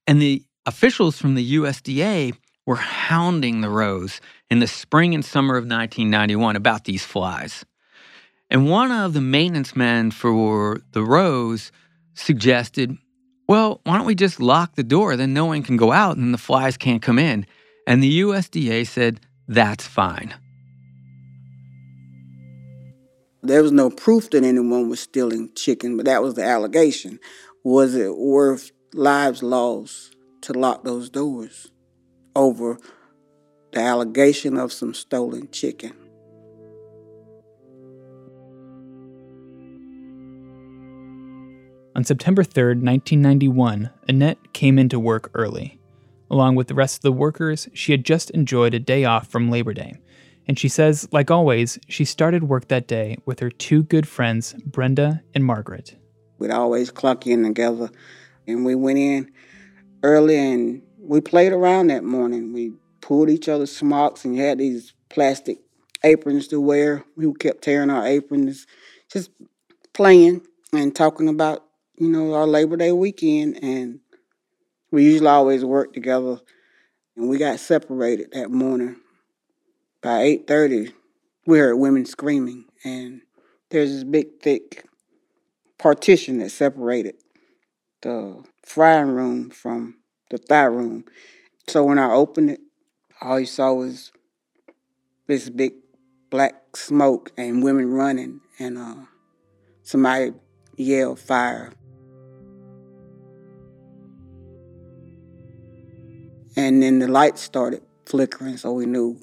And 0.07 0.21
the 0.21 0.43
officials 0.65 1.19
from 1.19 1.35
the 1.35 1.57
USDA 1.57 2.33
were 2.65 2.77
hounding 2.77 3.61
the 3.61 3.71
Rowes 3.71 4.21
in 4.51 4.59
the 4.59 4.67
spring 4.67 5.15
and 5.15 5.25
summer 5.25 5.57
of 5.57 5.65
1991 5.65 6.57
about 6.57 6.85
these 6.85 7.05
flies. 7.05 7.65
And 8.51 8.71
one 8.71 8.93
of 8.93 9.13
the 9.13 9.21
maintenance 9.21 9.75
men 9.75 10.11
for 10.11 10.81
the 10.93 11.03
Rowes 11.03 11.73
suggested, 12.15 12.97
well, 13.49 13.81
why 13.85 13.97
don't 13.97 14.07
we 14.07 14.15
just 14.15 14.41
lock 14.41 14.75
the 14.75 14.85
door? 14.85 15.17
Then 15.17 15.33
no 15.33 15.47
one 15.47 15.63
can 15.63 15.77
go 15.77 15.93
out 15.93 16.17
and 16.17 16.33
the 16.33 16.39
flies 16.39 16.77
can't 16.77 17.03
come 17.03 17.19
in. 17.19 17.47
And 17.87 18.03
the 18.03 18.21
USDA 18.21 18.87
said, 18.87 19.21
that's 19.49 19.87
fine. 19.87 20.35
There 23.43 23.63
was 23.63 23.73
no 23.73 23.91
proof 23.91 24.31
that 24.31 24.43
anyone 24.43 24.89
was 24.89 25.01
stealing 25.01 25.53
chicken, 25.55 25.97
but 25.97 26.07
that 26.07 26.23
was 26.23 26.35
the 26.35 26.45
allegation. 26.45 27.21
Was 27.63 27.95
it 27.95 28.17
worth 28.17 28.73
lives 28.93 29.43
lost 29.43 30.17
to 30.43 30.53
lock 30.53 30.85
those 30.85 31.11
doors 31.11 31.71
over 32.35 32.79
the 33.73 33.81
allegation 33.81 34.57
of 34.57 34.73
some 34.73 34.95
stolen 34.95 35.51
chicken. 35.51 35.93
On 41.97 42.05
September 42.05 42.45
3, 42.45 42.63
1991, 42.83 43.89
Annette 44.07 44.53
came 44.53 44.79
into 44.79 45.01
work 45.01 45.31
early. 45.33 45.81
Along 46.31 46.55
with 46.55 46.69
the 46.69 46.75
rest 46.75 46.99
of 46.99 47.03
the 47.03 47.11
workers, 47.11 47.71
she 47.73 47.91
had 47.91 48.05
just 48.05 48.29
enjoyed 48.33 48.75
a 48.75 48.79
day 48.79 49.07
off 49.07 49.29
from 49.29 49.51
Labor 49.51 49.73
Day. 49.73 49.95
And 50.47 50.59
she 50.59 50.69
says, 50.69 51.09
like 51.11 51.31
always, 51.31 51.79
she 51.89 52.05
started 52.05 52.51
work 52.51 52.69
that 52.69 52.87
day 52.87 53.17
with 53.25 53.41
her 53.41 53.49
two 53.49 53.83
good 53.83 54.07
friends, 54.07 54.53
Brenda 54.67 55.23
and 55.35 55.43
Margaret. 55.43 55.97
We'd 56.39 56.51
always 56.51 56.91
clock 56.91 57.27
in 57.27 57.43
together 57.43 57.89
and 58.47 58.63
we 58.67 58.75
went 58.75 58.99
in 58.99 59.33
early 60.03 60.37
and 60.37 60.83
we 60.99 61.23
played 61.23 61.55
around 61.55 61.87
that 61.87 62.05
morning. 62.05 62.53
We 62.53 62.75
pulled 63.01 63.31
each 63.31 63.49
other's 63.49 63.75
smocks 63.75 64.23
and 64.23 64.37
had 64.37 64.59
these 64.59 64.93
plastic 65.09 65.61
aprons 66.05 66.47
to 66.49 66.61
wear. 66.61 67.07
We 67.17 67.33
kept 67.33 67.63
tearing 67.63 67.89
our 67.89 68.07
aprons, 68.07 68.67
just 69.11 69.31
playing 69.95 70.43
and 70.75 70.95
talking 70.95 71.31
about, 71.31 71.66
you 71.99 72.09
know, 72.09 72.35
our 72.35 72.47
Labor 72.47 72.77
Day 72.77 72.93
weekend. 72.93 73.63
And 73.63 74.01
we 74.91 75.05
usually 75.05 75.29
always 75.29 75.65
work 75.65 75.93
together. 75.93 76.41
And 77.17 77.29
we 77.29 77.39
got 77.39 77.61
separated 77.61 78.33
that 78.33 78.51
morning. 78.51 78.97
By 80.03 80.25
8.30, 80.47 80.93
we 81.47 81.59
heard 81.59 81.77
women 81.77 82.05
screaming. 82.05 82.67
And 82.85 83.23
there's 83.71 83.93
this 83.93 84.05
big, 84.05 84.41
thick 84.41 84.85
partition 85.79 86.39
that 86.39 86.51
separated 86.51 87.17
the 88.03 88.45
frying 88.65 89.09
room 89.09 89.51
from 89.51 89.97
the 90.31 90.39
thigh 90.39 90.65
room. 90.65 91.05
So 91.69 91.85
when 91.85 91.99
I 91.99 92.13
opened 92.13 92.51
it, 92.51 92.61
all 93.21 93.41
you 93.41 93.47
saw 93.47 93.73
was 93.73 94.13
this 95.27 95.49
big 95.49 95.75
black 96.31 96.77
smoke 96.77 97.33
and 97.37 97.63
women 97.63 97.91
running 97.91 98.41
and 98.59 98.79
uh, 98.79 98.95
somebody 99.83 100.33
yelled 100.77 101.19
fire. 101.19 101.73
And 106.57 106.83
then 106.83 106.99
the 106.99 107.09
lights 107.09 107.43
started 107.43 107.83
flickering, 108.07 108.57
so 108.57 108.73
we 108.73 108.87
knew 108.87 109.21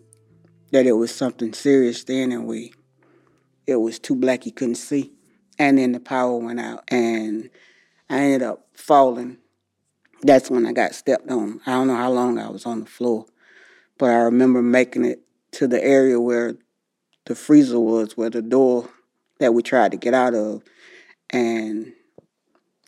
that 0.72 0.86
it 0.86 0.92
was 0.94 1.14
something 1.14 1.54
serious 1.54 2.04
then, 2.04 2.32
and 2.32 2.46
we 2.46 2.74
it 3.66 3.78
was 3.78 4.00
too 4.00 4.16
black 4.16 4.46
you 4.46 4.52
couldn't 4.52 4.76
see. 4.76 5.14
And 5.58 5.78
then 5.78 5.92
the 5.92 6.00
power 6.00 6.36
went 6.38 6.60
out, 6.60 6.84
and 6.88 7.50
I 8.10 8.20
ended 8.20 8.44
up 8.44 8.68
falling. 8.74 9.38
That's 10.22 10.50
when 10.50 10.66
I 10.66 10.74
got 10.74 10.96
stepped 10.96 11.30
on. 11.30 11.62
I 11.66 11.72
don't 11.72 11.88
know 11.88 11.96
how 11.96 12.12
long 12.12 12.40
I 12.40 12.50
was 12.50 12.66
on 12.66 12.82
the 12.82 12.86
floor, 12.86 13.26
but 13.98 14.10
I 14.10 14.16
remember 14.16 14.62
making 14.62 15.06
it 15.06 15.22
to 15.54 15.68
the 15.68 15.84
area 15.84 16.20
where 16.20 16.56
the 17.26 17.36
freezer 17.36 17.80
was, 17.80 18.18
where 18.18 18.30
the 18.30 18.42
door 18.42 18.90
that 19.40 19.54
we 19.54 19.64
tried 19.64 19.92
to 19.92 19.98
get 19.98 20.14
out 20.14 20.34
of, 20.34 20.64
and 21.30 21.94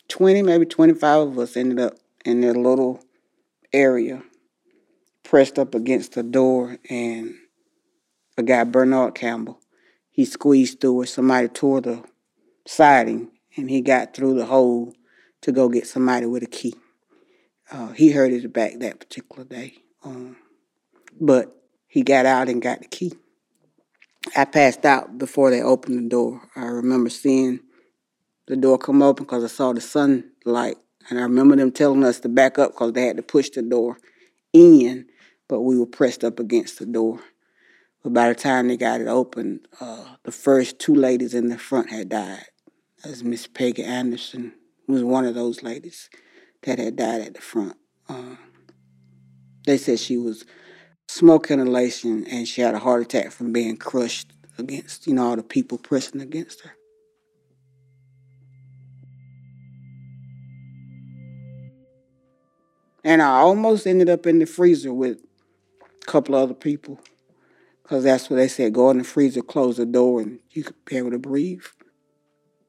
20, 0.07 0.41
maybe 0.43 0.65
25 0.65 1.27
of 1.27 1.39
us 1.39 1.57
ended 1.57 1.79
up 1.79 1.93
in 2.23 2.41
that 2.41 2.55
little 2.55 3.03
area, 3.73 4.23
pressed 5.25 5.59
up 5.59 5.75
against 5.75 6.13
the 6.13 6.23
door, 6.23 6.77
and 6.89 7.35
a 8.37 8.43
guy, 8.43 8.63
Bernard 8.63 9.15
Campbell, 9.15 9.59
he 10.09 10.23
squeezed 10.23 10.79
through 10.79 11.01
it. 11.01 11.07
Somebody 11.07 11.49
tore 11.49 11.81
the 11.81 12.03
siding, 12.65 13.31
and 13.57 13.69
he 13.69 13.81
got 13.81 14.13
through 14.13 14.35
the 14.35 14.45
hole 14.45 14.93
to 15.41 15.51
go 15.51 15.67
get 15.67 15.87
somebody 15.87 16.25
with 16.25 16.43
a 16.43 16.47
key. 16.47 16.75
Uh, 17.71 17.91
he 17.91 18.11
hurt 18.11 18.31
his 18.31 18.45
back 18.47 18.79
that 18.79 18.99
particular 18.99 19.43
day, 19.43 19.73
um, 20.03 20.37
but 21.19 21.53
he 21.87 22.03
got 22.03 22.25
out 22.25 22.47
and 22.47 22.61
got 22.61 22.79
the 22.81 22.87
key. 22.87 23.13
I 24.35 24.45
passed 24.45 24.85
out 24.85 25.17
before 25.17 25.49
they 25.49 25.61
opened 25.61 25.97
the 25.97 26.09
door. 26.09 26.41
I 26.55 26.65
remember 26.65 27.09
seeing 27.09 27.59
the 28.47 28.55
door 28.55 28.77
come 28.77 29.01
open 29.01 29.25
because 29.25 29.43
I 29.43 29.47
saw 29.47 29.73
the 29.73 29.81
sunlight. 29.81 30.77
And 31.09 31.19
I 31.19 31.23
remember 31.23 31.55
them 31.55 31.71
telling 31.71 32.03
us 32.03 32.19
to 32.21 32.29
back 32.29 32.57
up 32.57 32.71
because 32.71 32.93
they 32.93 33.05
had 33.05 33.17
to 33.17 33.23
push 33.23 33.49
the 33.51 33.61
door 33.61 33.97
in, 34.53 35.05
but 35.47 35.61
we 35.61 35.77
were 35.77 35.85
pressed 35.85 36.23
up 36.23 36.39
against 36.39 36.79
the 36.79 36.85
door. 36.85 37.19
But 38.03 38.13
by 38.13 38.29
the 38.29 38.35
time 38.35 38.67
they 38.67 38.77
got 38.77 39.01
it 39.01 39.07
open, 39.07 39.61
uh, 39.79 40.15
the 40.23 40.31
first 40.31 40.79
two 40.79 40.93
ladies 40.93 41.33
in 41.33 41.49
the 41.49 41.57
front 41.57 41.89
had 41.89 42.09
died. 42.09 42.45
As 43.03 43.23
Miss 43.23 43.47
Peggy 43.47 43.83
Anderson, 43.83 44.53
was 44.87 45.03
one 45.03 45.25
of 45.25 45.35
those 45.35 45.63
ladies 45.63 46.09
that 46.63 46.79
had 46.79 46.95
died 46.95 47.21
at 47.21 47.33
the 47.33 47.41
front. 47.41 47.75
Uh, 48.07 48.35
they 49.65 49.77
said 49.77 49.99
she 49.99 50.17
was 50.17 50.45
smoke 51.07 51.49
inhalation 51.49 52.25
and 52.27 52.47
she 52.47 52.61
had 52.61 52.75
a 52.75 52.79
heart 52.79 53.01
attack 53.01 53.31
from 53.31 53.51
being 53.51 53.77
crushed 53.77 54.31
against, 54.57 55.07
you 55.07 55.13
know, 55.13 55.29
all 55.29 55.35
the 55.35 55.43
people 55.43 55.77
pressing 55.77 56.21
against 56.21 56.61
her. 56.61 56.71
And 63.03 63.21
I 63.21 63.37
almost 63.37 63.85
ended 63.85 64.09
up 64.09 64.25
in 64.25 64.39
the 64.39 64.47
freezer 64.47 64.91
with 64.91 65.19
a 66.07 66.11
couple 66.11 66.35
other 66.35 66.53
people 66.53 66.99
because 67.83 68.03
that's 68.03 68.29
what 68.29 68.37
they 68.37 68.47
said 68.47 68.73
go 68.73 68.89
in 68.89 68.97
the 68.97 69.03
freezer, 69.03 69.41
close 69.41 69.77
the 69.77 69.85
door, 69.85 70.21
and 70.21 70.39
you 70.51 70.63
could 70.63 70.85
be 70.85 70.97
able 70.97 71.11
to 71.11 71.19
breathe. 71.19 71.63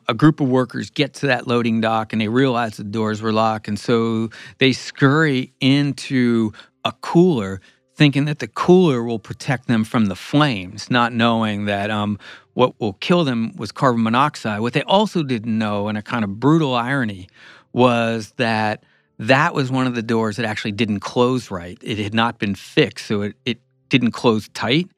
A 0.08 0.14
group 0.14 0.40
of 0.40 0.48
workers 0.48 0.90
get 0.90 1.14
to 1.14 1.26
that 1.26 1.48
loading 1.48 1.80
dock 1.80 2.12
and 2.12 2.22
they 2.22 2.28
realize 2.28 2.76
the 2.76 2.84
doors 2.84 3.20
were 3.22 3.32
locked. 3.32 3.66
And 3.66 3.78
so 3.78 4.30
they 4.58 4.72
scurry 4.72 5.52
into 5.60 6.52
a 6.84 6.92
cooler 7.00 7.60
thinking 7.96 8.26
that 8.26 8.38
the 8.38 8.46
cooler 8.46 9.02
will 9.02 9.18
protect 9.18 9.66
them 9.66 9.82
from 9.82 10.06
the 10.06 10.14
flames, 10.14 10.90
not 10.90 11.12
knowing 11.12 11.64
that 11.64 11.90
um, 11.90 12.18
what 12.52 12.78
will 12.78 12.92
kill 12.92 13.24
them 13.24 13.56
was 13.56 13.72
carbon 13.72 14.02
monoxide. 14.02 14.60
What 14.60 14.74
they 14.74 14.82
also 14.82 15.22
didn't 15.22 15.58
know, 15.58 15.88
and 15.88 15.96
a 15.96 16.02
kind 16.02 16.22
of 16.22 16.38
brutal 16.38 16.74
irony, 16.74 17.28
was 17.72 18.32
that 18.36 18.84
that 19.18 19.54
was 19.54 19.70
one 19.70 19.86
of 19.86 19.94
the 19.94 20.02
doors 20.02 20.36
that 20.36 20.46
actually 20.46 20.72
didn't 20.72 21.00
close 21.00 21.50
right. 21.50 21.78
It 21.82 21.98
had 21.98 22.14
not 22.14 22.38
been 22.38 22.54
fixed, 22.54 23.06
so 23.06 23.22
it, 23.22 23.36
it 23.44 23.58
didn't 23.88 24.12
close 24.12 24.48
tight. 24.48 24.90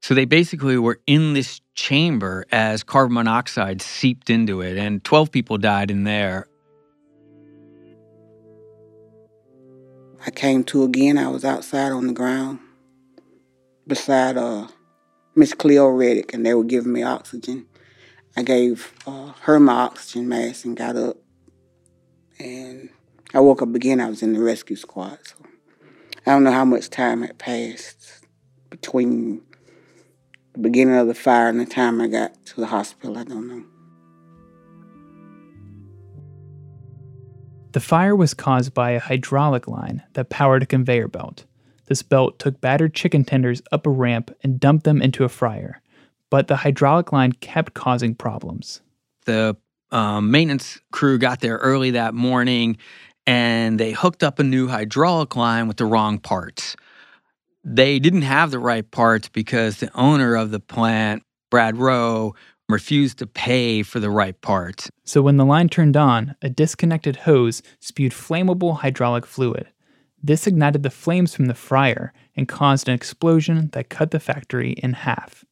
So 0.00 0.14
they 0.14 0.26
basically 0.26 0.76
were 0.78 1.00
in 1.06 1.32
this 1.32 1.60
chamber 1.74 2.44
as 2.52 2.82
carbon 2.82 3.14
monoxide 3.14 3.80
seeped 3.82 4.30
into 4.30 4.60
it, 4.60 4.76
and 4.76 5.02
12 5.02 5.30
people 5.30 5.58
died 5.58 5.90
in 5.90 6.04
there. 6.04 6.46
I 10.26 10.30
came 10.30 10.64
to 10.64 10.84
again. 10.84 11.18
I 11.18 11.28
was 11.28 11.44
outside 11.44 11.92
on 11.92 12.06
the 12.06 12.12
ground 12.12 12.58
beside 13.86 14.36
uh, 14.36 14.68
Miss 15.34 15.52
Cleo 15.52 15.88
Reddick, 15.88 16.32
and 16.32 16.46
they 16.46 16.54
were 16.54 16.64
giving 16.64 16.92
me 16.92 17.02
oxygen. 17.02 17.66
I 18.36 18.42
gave 18.42 18.92
uh, 19.06 19.32
her 19.42 19.60
my 19.60 19.74
oxygen 19.74 20.28
mask 20.28 20.64
and 20.64 20.76
got 20.76 20.96
up, 20.96 21.16
and 22.38 22.88
I 23.34 23.40
woke 23.40 23.62
up 23.62 23.74
again. 23.74 24.00
I 24.00 24.08
was 24.08 24.22
in 24.22 24.32
the 24.32 24.40
rescue 24.40 24.76
squad. 24.76 25.18
So 25.24 25.34
I 26.24 26.30
don't 26.30 26.44
know 26.44 26.52
how 26.52 26.64
much 26.64 26.88
time 26.88 27.22
had 27.22 27.36
passed 27.36 28.24
between 28.70 29.42
the 30.52 30.60
beginning 30.60 30.94
of 30.94 31.08
the 31.08 31.14
fire 31.14 31.48
and 31.48 31.58
the 31.58 31.66
time 31.66 32.00
I 32.00 32.06
got 32.06 32.46
to 32.46 32.60
the 32.60 32.68
hospital. 32.68 33.18
I 33.18 33.24
don't 33.24 33.48
know. 33.48 33.64
The 37.72 37.80
fire 37.80 38.14
was 38.14 38.34
caused 38.34 38.72
by 38.72 38.92
a 38.92 39.00
hydraulic 39.00 39.66
line 39.66 40.04
that 40.12 40.30
powered 40.30 40.62
a 40.62 40.66
conveyor 40.66 41.08
belt. 41.08 41.44
This 41.86 42.04
belt 42.04 42.38
took 42.38 42.60
battered 42.60 42.94
chicken 42.94 43.24
tenders 43.24 43.60
up 43.72 43.84
a 43.84 43.90
ramp 43.90 44.32
and 44.44 44.60
dumped 44.60 44.84
them 44.84 45.02
into 45.02 45.24
a 45.24 45.28
fryer. 45.28 45.82
But 46.30 46.46
the 46.46 46.56
hydraulic 46.56 47.10
line 47.10 47.32
kept 47.32 47.74
causing 47.74 48.14
problems. 48.14 48.80
The 49.26 49.56
um, 49.90 50.30
maintenance 50.30 50.80
crew 50.92 51.18
got 51.18 51.40
there 51.40 51.56
early 51.56 51.90
that 51.92 52.14
morning 52.14 52.78
and 53.26 53.78
they 53.80 53.92
hooked 53.92 54.22
up 54.22 54.38
a 54.38 54.44
new 54.44 54.68
hydraulic 54.68 55.36
line 55.36 55.68
with 55.68 55.76
the 55.78 55.86
wrong 55.86 56.18
parts. 56.18 56.76
They 57.64 57.98
didn't 57.98 58.22
have 58.22 58.50
the 58.50 58.58
right 58.58 58.88
parts 58.90 59.28
because 59.28 59.78
the 59.78 59.90
owner 59.94 60.34
of 60.34 60.50
the 60.50 60.60
plant, 60.60 61.22
Brad 61.50 61.76
Rowe, 61.76 62.34
refused 62.68 63.18
to 63.18 63.26
pay 63.26 63.82
for 63.82 64.00
the 64.00 64.10
right 64.10 64.38
parts. 64.40 64.90
So 65.04 65.22
when 65.22 65.36
the 65.36 65.44
line 65.44 65.68
turned 65.68 65.96
on, 65.96 66.34
a 66.42 66.48
disconnected 66.48 67.16
hose 67.16 67.62
spewed 67.80 68.12
flammable 68.12 68.78
hydraulic 68.78 69.26
fluid. 69.26 69.68
This 70.22 70.46
ignited 70.46 70.82
the 70.82 70.90
flames 70.90 71.34
from 71.34 71.46
the 71.46 71.54
fryer 71.54 72.12
and 72.34 72.48
caused 72.48 72.88
an 72.88 72.94
explosion 72.94 73.68
that 73.72 73.90
cut 73.90 74.10
the 74.10 74.20
factory 74.20 74.72
in 74.72 74.94
half. 74.94 75.44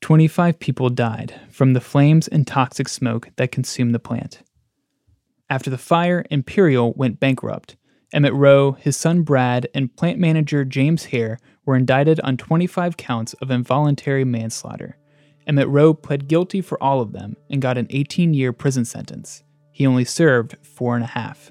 25 0.00 0.58
people 0.58 0.90
died 0.90 1.40
from 1.50 1.74
the 1.74 1.80
flames 1.80 2.26
and 2.26 2.46
toxic 2.46 2.88
smoke 2.88 3.28
that 3.36 3.52
consumed 3.52 3.94
the 3.94 3.98
plant. 4.00 4.42
After 5.50 5.68
the 5.68 5.78
fire, 5.78 6.24
Imperial 6.30 6.92
went 6.92 7.18
bankrupt. 7.18 7.76
Emmett 8.12 8.32
Rowe, 8.32 8.72
his 8.72 8.96
son 8.96 9.22
Brad, 9.22 9.66
and 9.74 9.94
plant 9.96 10.18
manager 10.18 10.64
James 10.64 11.06
Hare 11.06 11.38
were 11.66 11.76
indicted 11.76 12.20
on 12.20 12.36
25 12.36 12.96
counts 12.96 13.34
of 13.34 13.50
involuntary 13.50 14.24
manslaughter. 14.24 14.96
Emmett 15.48 15.68
Rowe 15.68 15.92
pled 15.92 16.28
guilty 16.28 16.60
for 16.60 16.80
all 16.80 17.00
of 17.00 17.12
them 17.12 17.36
and 17.50 17.60
got 17.60 17.76
an 17.76 17.88
18 17.90 18.32
year 18.32 18.52
prison 18.52 18.84
sentence. 18.84 19.42
He 19.72 19.86
only 19.86 20.04
served 20.04 20.56
four 20.62 20.94
and 20.94 21.02
a 21.02 21.08
half. 21.08 21.50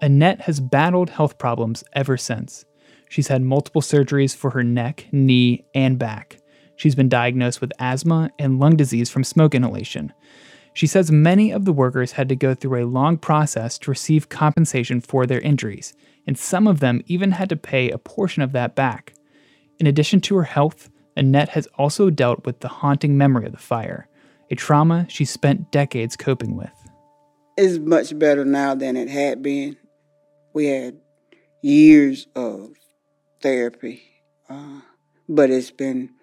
Annette 0.00 0.42
has 0.42 0.60
battled 0.60 1.10
health 1.10 1.36
problems 1.36 1.82
ever 1.94 2.16
since. 2.16 2.64
She's 3.08 3.28
had 3.28 3.42
multiple 3.42 3.82
surgeries 3.82 4.36
for 4.36 4.50
her 4.50 4.62
neck, 4.62 5.06
knee, 5.10 5.66
and 5.74 5.98
back. 5.98 6.38
She's 6.80 6.94
been 6.94 7.10
diagnosed 7.10 7.60
with 7.60 7.74
asthma 7.78 8.30
and 8.38 8.58
lung 8.58 8.74
disease 8.74 9.10
from 9.10 9.22
smoke 9.22 9.54
inhalation. 9.54 10.14
She 10.72 10.86
says 10.86 11.12
many 11.12 11.50
of 11.50 11.66
the 11.66 11.74
workers 11.74 12.12
had 12.12 12.26
to 12.30 12.34
go 12.34 12.54
through 12.54 12.82
a 12.82 12.88
long 12.88 13.18
process 13.18 13.76
to 13.80 13.90
receive 13.90 14.30
compensation 14.30 15.02
for 15.02 15.26
their 15.26 15.42
injuries, 15.42 15.92
and 16.26 16.38
some 16.38 16.66
of 16.66 16.80
them 16.80 17.02
even 17.04 17.32
had 17.32 17.50
to 17.50 17.56
pay 17.56 17.90
a 17.90 17.98
portion 17.98 18.42
of 18.42 18.52
that 18.52 18.76
back. 18.76 19.12
In 19.78 19.86
addition 19.86 20.22
to 20.22 20.36
her 20.36 20.44
health, 20.44 20.88
Annette 21.18 21.50
has 21.50 21.66
also 21.76 22.08
dealt 22.08 22.46
with 22.46 22.60
the 22.60 22.68
haunting 22.68 23.18
memory 23.18 23.44
of 23.44 23.52
the 23.52 23.58
fire, 23.58 24.08
a 24.50 24.54
trauma 24.54 25.04
she 25.10 25.26
spent 25.26 25.70
decades 25.70 26.16
coping 26.16 26.56
with. 26.56 26.72
It's 27.58 27.76
much 27.76 28.18
better 28.18 28.46
now 28.46 28.74
than 28.74 28.96
it 28.96 29.10
had 29.10 29.42
been. 29.42 29.76
We 30.54 30.68
had 30.68 30.96
years 31.60 32.26
of 32.34 32.70
therapy, 33.42 34.02
uh, 34.48 34.80
but 35.28 35.50
it's 35.50 35.70
been 35.70 36.14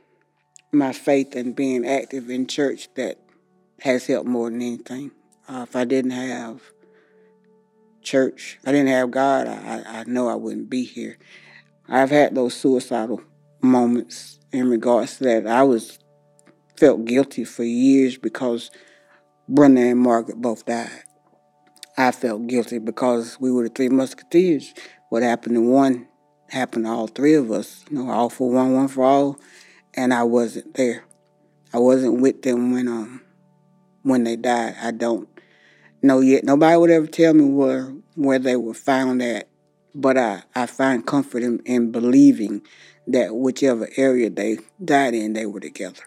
my 0.72 0.94
faith 0.94 1.36
and 1.36 1.56
being 1.56 1.86
active 1.86 2.30
in 2.30 2.48
church 2.48 2.90
that 2.96 3.20
has 3.82 4.06
helped 4.08 4.28
more 4.28 4.50
than 4.50 4.62
anything. 4.62 5.12
Uh, 5.48 5.66
if 5.68 5.76
I 5.76 5.86
didn't 5.86 6.12
have 6.12 6.62
church, 8.02 8.60
I 8.66 8.72
didn't 8.72 8.90
have 8.90 9.12
God, 9.12 9.48
I, 9.48 9.84
I 9.86 10.04
know 10.06 10.28
I 10.28 10.36
wouldn't 10.36 10.70
be 10.70 10.84
here. 10.84 11.18
I've 11.88 12.10
had 12.10 12.36
those 12.36 12.54
suicidal 12.54 13.22
moments 13.62 14.40
in 14.52 14.70
regards 14.70 15.18
to 15.18 15.24
that. 15.26 15.48
I 15.48 15.64
was 15.64 16.00
felt 16.78 17.06
guilty 17.06 17.44
for 17.44 17.64
years 17.64 18.18
because 18.18 18.72
Brenda 19.48 19.82
and 19.82 20.00
Margaret 20.00 20.42
both 20.42 20.66
died. 20.66 21.04
I 21.98 22.12
felt 22.12 22.48
guilty 22.48 22.78
because 22.78 23.40
we 23.40 23.52
were 23.52 23.64
the 23.64 23.70
three 23.70 23.90
musketeers. 23.90 24.74
What 25.10 25.24
happened 25.24 25.56
to 25.56 25.62
one 25.62 26.08
happened 26.50 26.86
to 26.86 26.92
all 26.92 27.08
three 27.08 27.34
of 27.34 27.52
us. 27.52 27.84
You 27.90 28.04
know, 28.04 28.12
all 28.12 28.30
for 28.30 28.52
one, 28.52 28.74
one 28.74 28.88
for 28.88 29.04
all, 29.04 29.40
and 29.98 30.14
I 30.14 30.24
wasn't 30.24 30.76
there. 30.76 31.04
I 31.74 31.80
wasn't 31.80 32.22
with 32.22 32.44
them 32.44 32.72
when 32.72 32.88
um 32.88 33.22
when 34.04 34.24
they 34.24 34.38
died. 34.38 34.76
I 34.82 34.92
don't 34.92 35.28
know 36.02 36.22
yet. 36.22 36.44
Nobody 36.46 36.78
would 36.78 36.92
ever 36.92 37.08
tell 37.08 37.34
me 37.34 37.44
where 37.44 37.94
where 38.16 38.40
they 38.40 38.56
were 38.56 38.74
found 38.74 39.22
at, 39.22 39.50
but 39.94 40.18
I, 40.18 40.44
I 40.56 40.66
find 40.68 41.06
comfort 41.06 41.44
in, 41.44 41.60
in 41.66 41.92
believing 41.92 42.62
that 43.08 43.36
whichever 43.36 43.90
area 43.98 44.30
they 44.30 44.60
died 44.84 45.14
in, 45.14 45.34
they 45.34 45.46
were 45.46 45.60
together. 45.60 46.04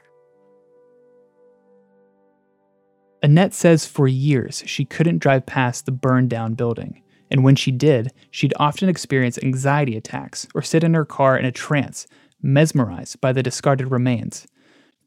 Annette 3.23 3.53
says 3.53 3.87
for 3.87 4.09
years 4.09 4.63
she 4.67 4.85
couldn't 4.85 5.19
drive 5.19 5.45
past 5.45 5.85
the 5.85 5.93
burned 5.93 6.31
down 6.31 6.55
building. 6.55 7.03
And 7.31 7.45
when 7.45 7.55
she 7.55 7.71
did, 7.71 8.13
she'd 8.31 8.55
often 8.57 8.89
experience 8.89 9.39
anxiety 9.43 9.97
attacks 9.97 10.49
or 10.55 10.63
sit 10.63 10.83
in 10.83 10.95
her 10.95 11.05
car 11.05 11.39
in 11.39 11.45
a 11.45 11.53
trance, 11.53 12.09
mesmerized 12.43 13.21
by 13.21 13.33
the 13.33 13.43
discarded 13.43 13.91
remains. 13.91 14.47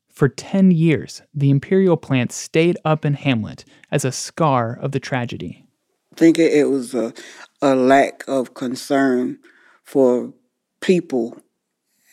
For 0.09 0.29
10 0.29 0.71
years, 0.71 1.21
the 1.33 1.49
Imperial 1.49 1.97
plant 1.97 2.31
stayed 2.31 2.77
up 2.85 3.03
in 3.03 3.15
Hamlet 3.15 3.65
as 3.91 4.05
a 4.05 4.11
scar 4.11 4.77
of 4.79 4.91
the 4.91 4.99
tragedy. 4.99 5.65
I 6.13 6.15
think 6.15 6.37
it 6.37 6.69
was 6.69 6.93
a, 6.93 7.13
a 7.61 7.75
lack 7.75 8.23
of 8.27 8.53
concern 8.53 9.39
for 9.83 10.31
people 10.81 11.41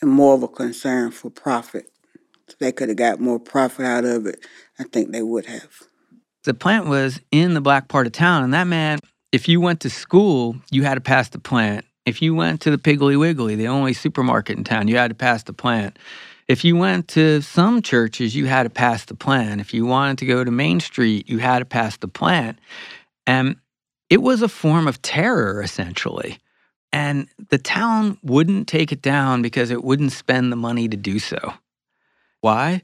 and 0.00 0.10
more 0.10 0.34
of 0.34 0.42
a 0.42 0.48
concern 0.48 1.10
for 1.10 1.30
profit. 1.30 1.90
If 2.48 2.58
they 2.58 2.72
could 2.72 2.88
have 2.88 2.96
got 2.96 3.20
more 3.20 3.38
profit 3.38 3.84
out 3.84 4.04
of 4.04 4.26
it, 4.26 4.44
I 4.78 4.84
think 4.84 5.12
they 5.12 5.22
would 5.22 5.46
have. 5.46 5.82
The 6.44 6.54
plant 6.54 6.86
was 6.86 7.20
in 7.30 7.52
the 7.52 7.60
black 7.60 7.88
part 7.88 8.06
of 8.06 8.12
town, 8.12 8.44
and 8.44 8.54
that 8.54 8.66
man, 8.66 8.98
if 9.30 9.46
you 9.46 9.60
went 9.60 9.80
to 9.80 9.90
school, 9.90 10.56
you 10.70 10.82
had 10.84 10.94
to 10.94 11.00
pass 11.00 11.28
the 11.28 11.38
plant. 11.38 11.84
If 12.10 12.20
you 12.20 12.34
went 12.34 12.60
to 12.62 12.72
the 12.72 12.76
Piggly 12.76 13.16
Wiggly, 13.16 13.54
the 13.54 13.68
only 13.68 13.92
supermarket 13.92 14.58
in 14.58 14.64
town, 14.64 14.88
you 14.88 14.96
had 14.96 15.12
to 15.12 15.14
pass 15.14 15.44
the 15.44 15.52
plant. 15.52 15.96
If 16.48 16.64
you 16.64 16.74
went 16.74 17.06
to 17.10 17.40
some 17.40 17.82
churches, 17.82 18.34
you 18.34 18.46
had 18.46 18.64
to 18.64 18.68
pass 18.70 19.04
the 19.04 19.14
plant. 19.14 19.60
If 19.60 19.72
you 19.72 19.86
wanted 19.86 20.18
to 20.18 20.26
go 20.26 20.42
to 20.42 20.50
Main 20.50 20.80
Street, 20.80 21.28
you 21.28 21.38
had 21.38 21.60
to 21.60 21.64
pass 21.64 21.96
the 21.98 22.08
plant. 22.08 22.58
And 23.28 23.54
it 24.08 24.22
was 24.22 24.42
a 24.42 24.48
form 24.48 24.88
of 24.88 25.00
terror, 25.02 25.62
essentially. 25.62 26.38
And 26.92 27.28
the 27.48 27.58
town 27.58 28.18
wouldn't 28.24 28.66
take 28.66 28.90
it 28.90 29.02
down 29.02 29.40
because 29.40 29.70
it 29.70 29.84
wouldn't 29.84 30.10
spend 30.10 30.50
the 30.50 30.56
money 30.56 30.88
to 30.88 30.96
do 30.96 31.20
so. 31.20 31.54
Why? 32.40 32.82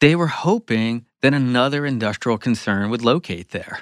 They 0.00 0.14
were 0.14 0.28
hoping 0.28 1.04
that 1.20 1.34
another 1.34 1.84
industrial 1.84 2.38
concern 2.38 2.90
would 2.90 3.02
locate 3.02 3.50
there. 3.50 3.80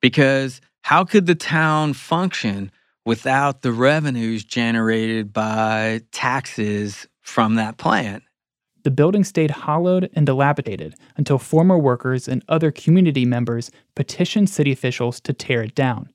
Because 0.00 0.62
how 0.80 1.04
could 1.04 1.26
the 1.26 1.34
town 1.34 1.92
function 1.92 2.72
without 3.04 3.62
the 3.62 3.72
revenues 3.72 4.44
generated 4.44 5.32
by 5.32 6.02
taxes 6.12 7.06
from 7.20 7.56
that 7.56 7.76
plant. 7.76 8.22
The 8.84 8.90
building 8.90 9.22
stayed 9.22 9.52
hollowed 9.52 10.10
and 10.14 10.26
dilapidated 10.26 10.94
until 11.16 11.38
former 11.38 11.78
workers 11.78 12.26
and 12.26 12.44
other 12.48 12.72
community 12.72 13.24
members 13.24 13.70
petitioned 13.94 14.50
city 14.50 14.72
officials 14.72 15.20
to 15.20 15.32
tear 15.32 15.62
it 15.62 15.74
down. 15.74 16.08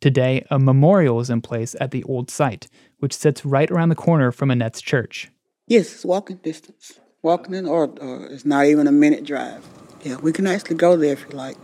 Today, 0.00 0.44
a 0.50 0.58
memorial 0.58 1.20
is 1.20 1.30
in 1.30 1.40
place 1.42 1.74
at 1.80 1.90
the 1.90 2.02
old 2.04 2.30
site, 2.30 2.68
which 2.98 3.14
sits 3.14 3.44
right 3.44 3.70
around 3.70 3.90
the 3.90 3.94
corner 3.94 4.32
from 4.32 4.50
Annette's 4.50 4.80
church. 4.80 5.30
Yes, 5.66 5.92
it's 5.92 6.04
walking 6.04 6.36
distance. 6.36 7.00
Walking 7.22 7.54
in, 7.54 7.66
or, 7.66 7.88
or 8.00 8.26
it's 8.26 8.44
not 8.44 8.66
even 8.66 8.86
a 8.86 8.92
minute 8.92 9.24
drive. 9.24 9.66
Yeah, 10.02 10.16
we 10.16 10.32
can 10.32 10.46
actually 10.46 10.76
go 10.76 10.96
there 10.96 11.12
if 11.12 11.22
you 11.22 11.36
like. 11.36 11.56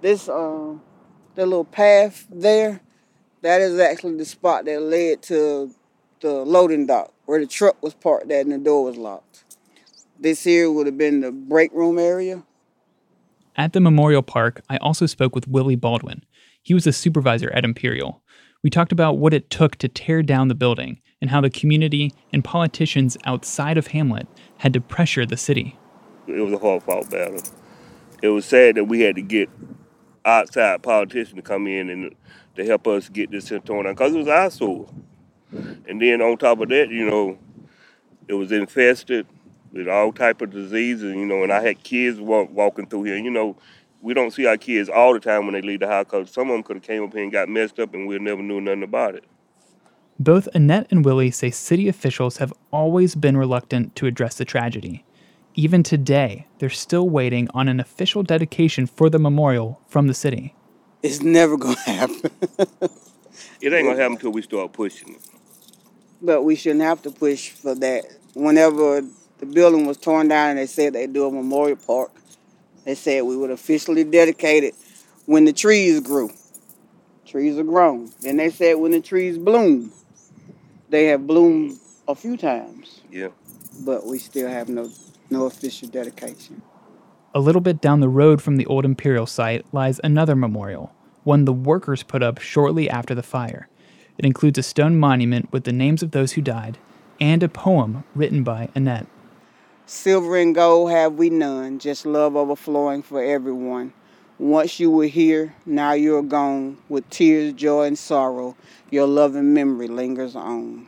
This 0.00 0.28
uh, 0.28 0.74
the 1.34 1.46
little 1.46 1.64
path 1.64 2.26
there, 2.30 2.80
that 3.42 3.60
is 3.60 3.78
actually 3.78 4.16
the 4.16 4.24
spot 4.24 4.64
that 4.64 4.80
led 4.80 5.22
to 5.24 5.74
the 6.20 6.32
loading 6.32 6.86
dock 6.86 7.12
where 7.26 7.40
the 7.40 7.46
truck 7.46 7.82
was 7.82 7.94
parked 7.94 8.30
at 8.30 8.44
and 8.44 8.52
the 8.52 8.58
door 8.58 8.84
was 8.84 8.96
locked. 8.96 9.44
This 10.18 10.44
here 10.44 10.70
would 10.70 10.86
have 10.86 10.98
been 10.98 11.20
the 11.20 11.32
break 11.32 11.72
room 11.72 11.98
area. 11.98 12.42
At 13.56 13.72
the 13.72 13.80
memorial 13.80 14.22
park, 14.22 14.62
I 14.68 14.76
also 14.78 15.06
spoke 15.06 15.34
with 15.34 15.48
Willie 15.48 15.76
Baldwin. 15.76 16.24
He 16.62 16.74
was 16.74 16.86
a 16.86 16.92
supervisor 16.92 17.50
at 17.52 17.64
Imperial. 17.64 18.22
We 18.62 18.70
talked 18.70 18.92
about 18.92 19.18
what 19.18 19.32
it 19.32 19.48
took 19.48 19.76
to 19.76 19.88
tear 19.88 20.22
down 20.22 20.48
the 20.48 20.54
building 20.54 21.00
and 21.20 21.30
how 21.30 21.40
the 21.40 21.50
community 21.50 22.12
and 22.32 22.44
politicians 22.44 23.16
outside 23.24 23.78
of 23.78 23.88
Hamlet 23.88 24.26
had 24.58 24.72
to 24.74 24.80
pressure 24.80 25.24
the 25.24 25.36
city. 25.36 25.78
It 26.26 26.40
was 26.40 26.52
a 26.52 26.58
hard 26.58 26.82
fought 26.82 27.10
battle. 27.10 27.40
It 28.22 28.28
was 28.28 28.44
sad 28.44 28.74
that 28.74 28.84
we 28.84 29.00
had 29.00 29.14
to 29.16 29.22
get 29.22 29.48
outside 30.24 30.82
politician 30.82 31.36
to 31.36 31.42
come 31.42 31.66
in 31.66 31.90
and 31.90 32.14
to 32.56 32.64
help 32.64 32.86
us 32.86 33.08
get 33.08 33.30
this 33.30 33.52
torn 33.64 33.84
down 33.84 33.94
because 33.94 34.14
it 34.14 34.18
was 34.18 34.28
our. 34.28 34.86
And 35.88 36.00
then 36.00 36.20
on 36.20 36.36
top 36.36 36.60
of 36.60 36.68
that, 36.68 36.90
you 36.90 37.06
know, 37.06 37.38
it 38.28 38.34
was 38.34 38.52
infested 38.52 39.26
with 39.72 39.88
all 39.88 40.12
type 40.12 40.40
of 40.40 40.50
diseases, 40.50 41.14
you 41.14 41.26
know, 41.26 41.42
and 41.42 41.52
I 41.52 41.62
had 41.62 41.82
kids 41.82 42.20
walk, 42.20 42.50
walking 42.52 42.86
through 42.86 43.04
here. 43.04 43.16
You 43.16 43.30
know, 43.30 43.56
we 44.00 44.14
don't 44.14 44.32
see 44.32 44.46
our 44.46 44.56
kids 44.56 44.88
all 44.88 45.12
the 45.12 45.20
time 45.20 45.46
when 45.46 45.54
they 45.54 45.62
leave 45.62 45.80
the 45.80 45.86
house 45.86 46.04
because 46.04 46.30
some 46.30 46.48
of 46.50 46.54
them 46.54 46.62
could 46.62 46.76
have 46.76 46.82
came 46.82 47.02
up 47.04 47.12
here 47.12 47.22
and 47.22 47.32
got 47.32 47.48
messed 47.48 47.78
up 47.78 47.94
and 47.94 48.06
we 48.06 48.18
never 48.18 48.42
knew 48.42 48.60
nothing 48.60 48.82
about 48.82 49.14
it. 49.14 49.24
Both 50.18 50.48
Annette 50.54 50.86
and 50.90 51.04
Willie 51.04 51.30
say 51.30 51.50
city 51.50 51.88
officials 51.88 52.36
have 52.36 52.52
always 52.70 53.14
been 53.14 53.36
reluctant 53.36 53.96
to 53.96 54.06
address 54.06 54.36
the 54.36 54.44
tragedy. 54.44 55.04
Even 55.54 55.82
today, 55.82 56.46
they're 56.58 56.70
still 56.70 57.08
waiting 57.08 57.48
on 57.52 57.68
an 57.68 57.80
official 57.80 58.22
dedication 58.22 58.86
for 58.86 59.10
the 59.10 59.18
memorial 59.18 59.80
from 59.88 60.06
the 60.06 60.14
city. 60.14 60.54
It's 61.02 61.22
never 61.22 61.56
going 61.56 61.74
to 61.84 61.90
happen. 61.90 62.30
it 63.60 63.72
ain't 63.72 63.86
going 63.86 63.96
to 63.96 64.02
happen 64.02 64.12
until 64.12 64.30
we 64.30 64.42
start 64.42 64.72
pushing 64.72 65.14
it. 65.14 65.20
But 66.22 66.42
we 66.42 66.54
shouldn't 66.54 66.82
have 66.82 67.02
to 67.02 67.10
push 67.10 67.50
for 67.50 67.74
that. 67.74 68.04
Whenever 68.34 69.02
the 69.38 69.46
building 69.46 69.86
was 69.86 69.96
torn 69.96 70.28
down 70.28 70.50
and 70.50 70.58
they 70.58 70.66
said 70.66 70.92
they'd 70.92 71.12
do 71.12 71.26
a 71.26 71.32
memorial 71.32 71.76
park, 71.76 72.12
they 72.84 72.94
said 72.94 73.22
we 73.24 73.36
would 73.36 73.50
officially 73.50 74.04
dedicate 74.04 74.62
it 74.62 74.74
when 75.26 75.46
the 75.46 75.52
trees 75.52 76.00
grew. 76.00 76.30
Trees 77.26 77.58
are 77.58 77.64
grown. 77.64 78.10
Then 78.20 78.36
they 78.36 78.50
said 78.50 78.74
when 78.74 78.92
the 78.92 79.00
trees 79.00 79.38
bloom. 79.38 79.92
They 80.90 81.06
have 81.06 81.26
bloomed 81.26 81.78
a 82.06 82.14
few 82.14 82.36
times. 82.36 83.00
Yeah. 83.10 83.28
But 83.84 84.06
we 84.06 84.18
still 84.18 84.48
have 84.48 84.68
no 84.68 84.90
no 85.30 85.46
official 85.46 85.88
dedication. 85.88 86.62
A 87.34 87.40
little 87.40 87.60
bit 87.60 87.80
down 87.80 88.00
the 88.00 88.08
road 88.08 88.42
from 88.42 88.56
the 88.56 88.66
old 88.66 88.84
Imperial 88.84 89.26
site 89.26 89.64
lies 89.72 90.00
another 90.02 90.34
memorial, 90.34 90.92
one 91.22 91.44
the 91.44 91.52
workers 91.52 92.02
put 92.02 92.22
up 92.22 92.40
shortly 92.40 92.90
after 92.90 93.14
the 93.14 93.22
fire. 93.22 93.68
It 94.18 94.24
includes 94.26 94.58
a 94.58 94.62
stone 94.62 94.98
monument 94.98 95.52
with 95.52 95.64
the 95.64 95.72
names 95.72 96.02
of 96.02 96.10
those 96.10 96.32
who 96.32 96.42
died 96.42 96.78
and 97.20 97.42
a 97.42 97.48
poem 97.48 98.04
written 98.14 98.42
by 98.42 98.68
Annette. 98.74 99.06
Silver 99.86 100.36
and 100.36 100.54
gold 100.54 100.90
have 100.90 101.14
we 101.14 101.30
none, 101.30 101.78
just 101.78 102.06
love 102.06 102.36
overflowing 102.36 103.02
for 103.02 103.22
everyone. 103.22 103.92
Once 104.38 104.80
you 104.80 104.90
were 104.90 105.04
here, 105.04 105.54
now 105.66 105.92
you're 105.92 106.22
gone. 106.22 106.78
With 106.88 107.08
tears, 107.10 107.52
joy, 107.52 107.84
and 107.84 107.98
sorrow, 107.98 108.56
your 108.90 109.06
loving 109.06 109.52
memory 109.52 109.88
lingers 109.88 110.34
on. 110.34 110.86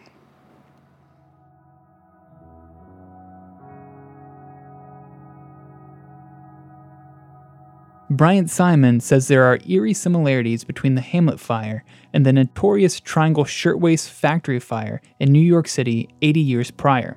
Bryant 8.13 8.51
Simon 8.51 9.01
says 9.01 9.27
there 9.27 9.45
are 9.45 9.59
eerie 9.67 9.95
similarities 9.95 10.65
between 10.65 10.97
the 10.97 11.01
Hamlet 11.01 11.41
fire 11.41 11.83
and 12.13 12.27
the 12.27 12.33
notorious 12.33 13.01
Triangle 13.01 13.47
Shirtwaist 13.47 14.11
Factory 14.11 14.61
fire 14.61 15.01
in 15.19 15.33
New 15.33 15.41
York 15.41 15.67
City 15.67 16.11
80 16.21 16.41
years 16.41 16.71
prior. 16.71 17.17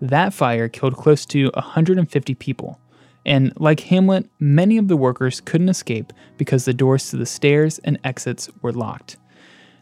That 0.00 0.32
fire 0.32 0.68
killed 0.68 0.94
close 0.94 1.26
to 1.26 1.50
150 1.54 2.36
people. 2.36 2.78
And 3.26 3.52
like 3.56 3.80
Hamlet, 3.80 4.30
many 4.38 4.78
of 4.78 4.86
the 4.86 4.96
workers 4.96 5.40
couldn't 5.40 5.70
escape 5.70 6.12
because 6.36 6.64
the 6.64 6.72
doors 6.72 7.10
to 7.10 7.16
the 7.16 7.26
stairs 7.26 7.80
and 7.80 7.98
exits 8.04 8.48
were 8.62 8.72
locked. 8.72 9.16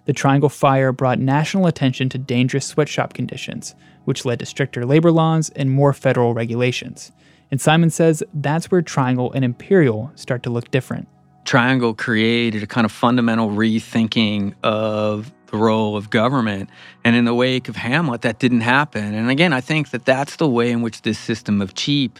The 0.06 0.14
Triangle 0.14 0.48
Fire 0.48 0.90
brought 0.90 1.18
national 1.18 1.66
attention 1.66 2.08
to 2.08 2.18
dangerous 2.18 2.64
sweatshop 2.64 3.12
conditions, 3.12 3.74
which 4.06 4.24
led 4.24 4.38
to 4.38 4.46
stricter 4.46 4.86
labor 4.86 5.12
laws 5.12 5.50
and 5.50 5.70
more 5.70 5.92
federal 5.92 6.32
regulations. 6.32 7.12
And 7.50 7.60
Simon 7.60 7.90
says 7.90 8.22
that's 8.34 8.70
where 8.70 8.82
Triangle 8.82 9.32
and 9.32 9.44
Imperial 9.44 10.10
start 10.14 10.42
to 10.44 10.50
look 10.50 10.70
different. 10.70 11.08
Triangle 11.44 11.94
created 11.94 12.62
a 12.62 12.66
kind 12.66 12.84
of 12.84 12.90
fundamental 12.90 13.50
rethinking 13.50 14.54
of 14.64 15.32
the 15.46 15.56
role 15.56 15.96
of 15.96 16.10
government. 16.10 16.70
And 17.04 17.14
in 17.14 17.24
the 17.24 17.34
wake 17.34 17.68
of 17.68 17.76
Hamlet, 17.76 18.22
that 18.22 18.40
didn't 18.40 18.62
happen. 18.62 19.14
And 19.14 19.30
again, 19.30 19.52
I 19.52 19.60
think 19.60 19.90
that 19.90 20.04
that's 20.04 20.36
the 20.36 20.48
way 20.48 20.70
in 20.70 20.82
which 20.82 21.02
this 21.02 21.18
system 21.18 21.62
of 21.62 21.74
cheap 21.74 22.18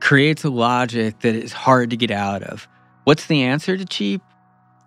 creates 0.00 0.44
a 0.44 0.50
logic 0.50 1.20
that 1.20 1.34
is 1.34 1.52
hard 1.52 1.90
to 1.90 1.96
get 1.96 2.10
out 2.10 2.42
of. 2.42 2.68
What's 3.04 3.26
the 3.26 3.42
answer 3.42 3.76
to 3.76 3.84
cheap? 3.84 4.22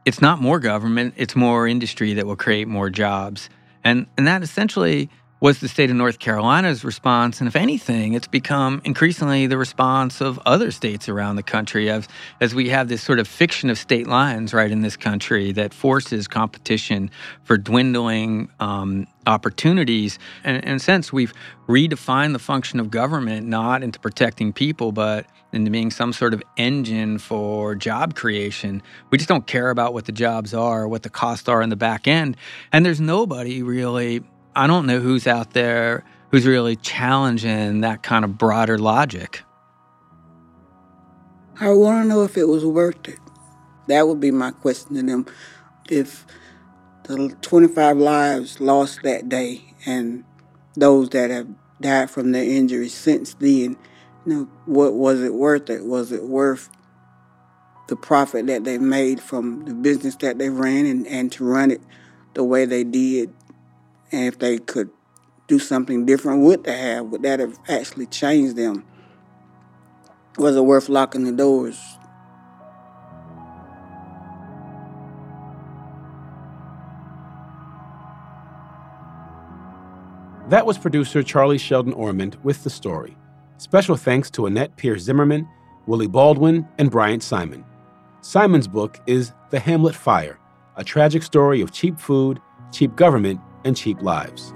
It's 0.06 0.22
not 0.22 0.42
more 0.42 0.60
government, 0.60 1.16
it's 1.18 1.36
more 1.36 1.68
industry 1.68 2.14
that 2.14 2.26
will 2.26 2.36
create 2.36 2.68
more 2.68 2.90
jobs. 2.90 3.50
And, 3.84 4.08
and 4.18 4.28
that 4.28 4.42
essentially 4.44 5.10
was 5.40 5.60
the 5.60 5.68
state 5.68 5.90
of 5.90 5.96
North 5.96 6.20
Carolina's 6.20 6.84
response. 6.84 7.40
And 7.40 7.48
if 7.48 7.56
anything, 7.56 8.14
it's 8.14 8.28
become 8.28 8.82
increasingly 8.84 9.46
the 9.46 9.58
response 9.58 10.20
of 10.20 10.40
other 10.46 10.72
states 10.72 11.08
around 11.08 11.36
the 11.36 11.44
country 11.44 11.90
as, 11.92 12.08
as 12.42 12.56
we 12.56 12.70
have 12.70 12.88
this 12.88 13.04
sort 13.04 13.20
of 13.20 13.28
fiction 13.28 13.70
of 13.70 13.78
state 13.78 14.08
lines 14.08 14.54
right 14.54 14.72
in 14.72 14.82
this 14.82 14.98
country 14.98 15.52
that 15.52 15.74
forces 15.74 16.28
competition 16.28 17.12
for 17.44 17.58
dwindling 17.58 18.50
um, 18.60 19.06
opportunities. 19.28 20.18
And 20.44 20.64
in 20.64 20.76
a 20.76 20.80
sense, 20.80 21.14
we've 21.14 21.34
redefined 21.68 22.34
the 22.34 22.40
function 22.40 22.80
of 22.80 22.90
government 22.90 23.46
not 23.48 23.84
into 23.84 24.00
protecting 24.00 24.54
people, 24.54 24.92
but 24.92 25.28
into 25.54 25.70
being 25.70 25.92
some 25.92 26.14
sort 26.14 26.34
of 26.34 26.42
engine 26.58 27.20
for 27.20 27.76
job 27.76 28.16
creation. 28.16 28.82
We 29.12 29.18
just 29.18 29.30
don't 29.30 29.46
care 29.46 29.70
about 29.70 29.94
what 29.94 30.06
the 30.06 30.12
jobs 30.12 30.54
are, 30.54 30.88
what 30.88 31.04
the 31.04 31.10
costs 31.10 31.48
are 31.48 31.62
in 31.62 31.70
the 31.70 31.76
back 31.76 32.08
end. 32.08 32.38
And 32.74 32.86
there's 32.86 33.02
nobody 33.02 33.62
really 33.62 34.24
I 34.58 34.66
don't 34.66 34.88
know 34.88 35.00
who's 35.00 35.28
out 35.28 35.54
there 35.54 36.04
who's 36.32 36.48
really 36.48 36.76
challenging 36.76 37.82
that 37.82 38.02
kind 38.02 38.26
of 38.26 38.40
broader 38.40 38.80
logic. 38.80 39.44
I 41.60 41.70
want 41.70 42.04
to 42.04 42.10
know 42.10 42.24
if 42.24 42.38
it 42.38 42.48
was 42.48 42.66
worth 42.66 43.08
it. 43.08 43.20
That 43.88 44.08
would 44.08 44.20
be 44.20 44.32
my 44.32 44.50
question 44.50 44.96
to 44.96 45.04
them. 45.04 45.28
If 45.92 46.26
the 47.04 47.38
25 47.44 47.98
lives 47.98 48.60
lost 48.60 49.04
that 49.04 49.30
day 49.30 49.76
and 49.86 50.24
those 50.76 51.10
that 51.10 51.30
have 51.30 51.48
died 51.80 52.10
from 52.10 52.32
their 52.32 52.44
injuries 52.44 52.96
since 52.96 53.36
then, 53.36 53.78
you 54.26 54.34
know, 54.34 54.50
what 54.66 54.96
was 54.96 55.22
it 55.22 55.36
worth 55.36 55.70
it? 55.70 55.86
Was 55.86 56.12
it 56.12 56.24
worth 56.24 56.68
the 57.90 57.96
profit 57.96 58.48
that 58.48 58.64
they 58.64 58.80
made 58.80 59.22
from 59.22 59.66
the 59.66 59.76
business 59.76 60.16
that 60.16 60.40
they 60.40 60.50
ran 60.50 60.88
and, 60.88 61.06
and 61.06 61.32
to 61.34 61.46
run 61.46 61.70
it 61.70 61.82
the 62.34 62.44
way 62.44 62.66
they 62.66 62.84
did 62.84 63.32
and 64.12 64.26
if 64.26 64.40
they 64.40 64.58
could 64.58 64.90
do 65.48 65.60
something 65.60 66.06
different, 66.06 66.44
would 66.44 66.64
they 66.64 66.78
have? 66.78 67.06
Would 67.08 67.24
that 67.24 67.40
have 67.40 67.58
actually 67.68 68.06
changed 68.08 68.56
them? 68.56 68.86
Was 70.38 70.56
it 70.56 70.62
worth 70.62 70.90
locking 70.90 71.24
the 71.24 71.32
doors? 71.32 71.80
That 80.50 80.66
was 80.66 80.78
producer 80.78 81.24
Charlie 81.24 81.58
Shelton 81.58 81.92
Ormond 81.92 82.38
with 82.44 82.64
the 82.64 82.70
story. 82.70 83.18
Special 83.58 83.98
thanks 83.98 84.30
to 84.32 84.46
Annette 84.46 84.78
Pierce 84.78 85.02
Zimmerman, 85.02 85.48
Willie 85.88 86.08
Baldwin, 86.08 86.66
and 86.78 86.90
Bryant 86.90 87.22
Simon. 87.22 87.66
Simon's 88.22 88.68
book 88.68 89.00
is 89.08 89.34
The 89.50 89.60
Hamlet 89.60 89.96
Fire, 89.96 90.40
a 90.78 90.84
tragic 90.84 91.24
story 91.24 91.60
of 91.62 91.72
cheap 91.72 92.00
food, 92.00 92.40
cheap 92.72 92.96
government, 92.96 93.42
and 93.64 93.76
cheap 93.76 94.02
lives. 94.02 94.54